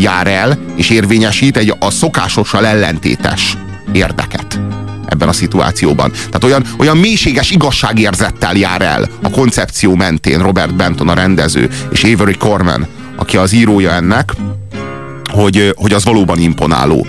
jár 0.00 0.26
el, 0.26 0.58
és 0.76 0.90
érvényesít 0.90 1.56
egy 1.56 1.74
a 1.78 1.90
szokásossal 1.90 2.66
ellentétes 2.66 3.56
érdeket 3.92 4.60
ebben 5.06 5.28
a 5.28 5.32
szituációban. 5.32 6.10
Tehát 6.10 6.44
olyan, 6.44 6.64
olyan 6.78 6.96
mélységes 6.96 7.50
igazságérzettel 7.50 8.56
jár 8.56 8.82
el 8.82 9.08
a 9.22 9.30
koncepció 9.30 9.94
mentén 9.94 10.42
Robert 10.42 10.74
Benton 10.74 11.08
a 11.08 11.14
rendező, 11.14 11.70
és 11.90 12.04
Avery 12.04 12.36
Corman, 12.36 12.86
aki 13.16 13.36
az 13.36 13.52
írója 13.52 13.90
ennek, 13.90 14.32
hogy, 15.32 15.72
hogy 15.76 15.92
az 15.92 16.04
valóban 16.04 16.38
imponáló. 16.38 17.06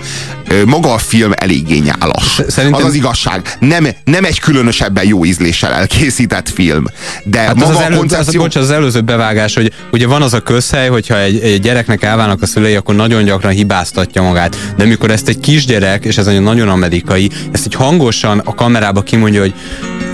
Maga 0.66 0.92
a 0.92 0.98
film 0.98 1.32
eléggé 1.34 1.78
nyálas. 1.78 2.40
Szerintem... 2.48 2.80
Az 2.80 2.88
az 2.88 2.94
igazság. 2.94 3.56
Nem, 3.60 3.86
nem 4.04 4.24
egy 4.24 4.40
különösebben 4.40 5.06
jó 5.06 5.24
ízléssel 5.24 5.72
elkészített 5.72 6.48
film. 6.48 6.84
De 7.24 7.38
hát 7.38 7.54
maga 7.54 7.68
az, 7.68 7.76
az, 7.76 7.82
elő, 7.82 7.96
koncepció... 7.96 8.40
az, 8.40 8.46
bocs, 8.46 8.56
az 8.56 8.70
előző 8.70 9.00
bevágás, 9.00 9.54
hogy 9.54 9.72
ugye 9.92 10.06
van 10.06 10.22
az 10.22 10.34
a 10.34 10.40
közhely, 10.40 10.88
hogyha 10.88 11.18
egy, 11.18 11.40
egy 11.40 11.60
gyereknek 11.60 12.02
elválnak 12.02 12.42
a 12.42 12.46
szülei, 12.46 12.74
akkor 12.74 12.94
nagyon 12.94 13.24
gyakran 13.24 13.52
hibáztatja 13.52 14.22
magát. 14.22 14.56
De 14.76 14.84
mikor 14.84 15.10
ezt 15.10 15.28
egy 15.28 15.40
kisgyerek, 15.40 16.04
és 16.04 16.16
ez 16.16 16.26
nagyon 16.26 16.68
amerikai, 16.68 17.30
ezt 17.52 17.66
egy 17.66 17.74
hangosan 17.74 18.38
a 18.38 18.54
kamerába 18.54 19.02
kimondja, 19.02 19.40
hogy 19.40 19.54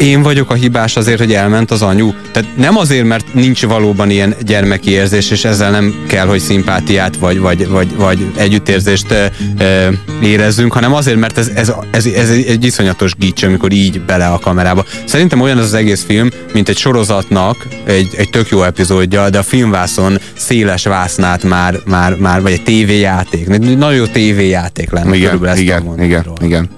én 0.01 0.23
vagyok 0.23 0.51
a 0.51 0.55
hibás 0.55 0.97
azért, 0.97 1.19
hogy 1.19 1.33
elment 1.33 1.71
az 1.71 1.83
anyu. 1.83 2.13
Tehát 2.33 2.57
nem 2.57 2.77
azért, 2.77 3.07
mert 3.07 3.35
nincs 3.35 3.67
valóban 3.67 4.11
ilyen 4.11 4.35
gyermeki 4.47 4.91
érzés, 4.91 5.31
és 5.31 5.45
ezzel 5.45 5.71
nem 5.71 6.05
kell, 6.07 6.27
hogy 6.27 6.41
szimpátiát 6.41 7.17
vagy, 7.17 7.39
vagy, 7.39 7.69
vagy, 7.69 7.97
vagy 7.97 8.33
együttérzést 8.37 9.11
e, 9.11 9.33
e, 9.59 9.91
érezzünk, 10.23 10.73
hanem 10.73 10.95
azért, 10.95 11.19
mert 11.19 11.39
ez, 11.39 11.49
ez, 11.55 11.73
ez, 11.91 12.07
ez 12.07 12.31
egy 12.31 12.65
iszonyatos 12.65 13.15
gics, 13.15 13.43
amikor 13.43 13.73
így 13.73 14.01
bele 14.01 14.27
a 14.27 14.39
kamerába. 14.39 14.85
Szerintem 15.05 15.41
olyan 15.41 15.59
az 15.59 15.65
az 15.65 15.75
egész 15.75 16.05
film, 16.05 16.29
mint 16.53 16.69
egy 16.69 16.77
sorozatnak 16.77 17.67
egy, 17.85 18.15
egy 18.17 18.31
tök 18.31 18.49
jó 18.49 18.63
epizódja, 18.63 19.31
de 19.31 19.39
a 19.39 19.43
filmvászon 19.43 20.19
széles 20.37 20.85
vásznát 20.85 21.43
már, 21.43 21.75
már, 21.87 22.15
már 22.15 22.43
vagy 22.43 22.53
egy 22.53 22.63
tévéjáték. 22.63 23.49
Nagyon 23.59 23.95
jó 23.95 24.07
tévéjáték 24.07 24.91
lenne. 24.91 25.17
Igen, 25.17 25.57
igen, 25.57 26.03
igen, 26.03 26.25
igen. 26.41 26.69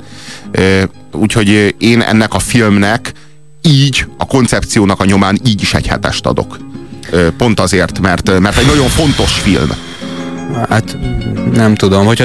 Úgyhogy 1.12 1.74
én 1.78 2.00
ennek 2.00 2.34
a 2.34 2.38
filmnek 2.38 3.12
így, 3.62 4.06
a 4.18 4.26
koncepciónak 4.26 5.00
a 5.00 5.04
nyomán 5.04 5.38
így 5.46 5.62
is 5.62 5.74
egy 5.74 5.86
hetest 5.86 6.26
adok. 6.26 6.58
Pont 7.36 7.60
azért, 7.60 8.00
mert, 8.00 8.40
mert 8.40 8.58
egy 8.58 8.66
nagyon 8.66 8.88
fontos 8.88 9.32
film. 9.32 9.70
Hát 10.68 10.98
nem 11.52 11.74
tudom, 11.74 12.06
hogyha 12.06 12.24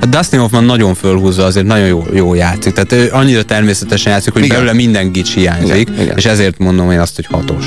a 0.00 0.06
Dustin 0.06 0.40
Hoffman 0.40 0.64
nagyon 0.64 0.94
fölhúzza, 0.94 1.44
azért 1.44 1.66
nagyon 1.66 1.86
jó, 1.86 2.04
jó 2.12 2.34
játszik. 2.34 2.72
Tehát 2.72 2.92
ő 2.92 3.08
annyira 3.12 3.42
természetesen 3.42 4.12
játszik, 4.12 4.32
hogy 4.32 4.44
igen. 4.44 4.56
belőle 4.56 4.72
minden 4.72 5.12
gics 5.12 5.34
hiányzik, 5.34 5.88
igen, 5.88 6.00
igen. 6.00 6.16
és 6.16 6.24
ezért 6.24 6.58
mondom 6.58 6.90
én 6.90 7.00
azt, 7.00 7.16
hogy 7.16 7.26
hatos. 7.26 7.64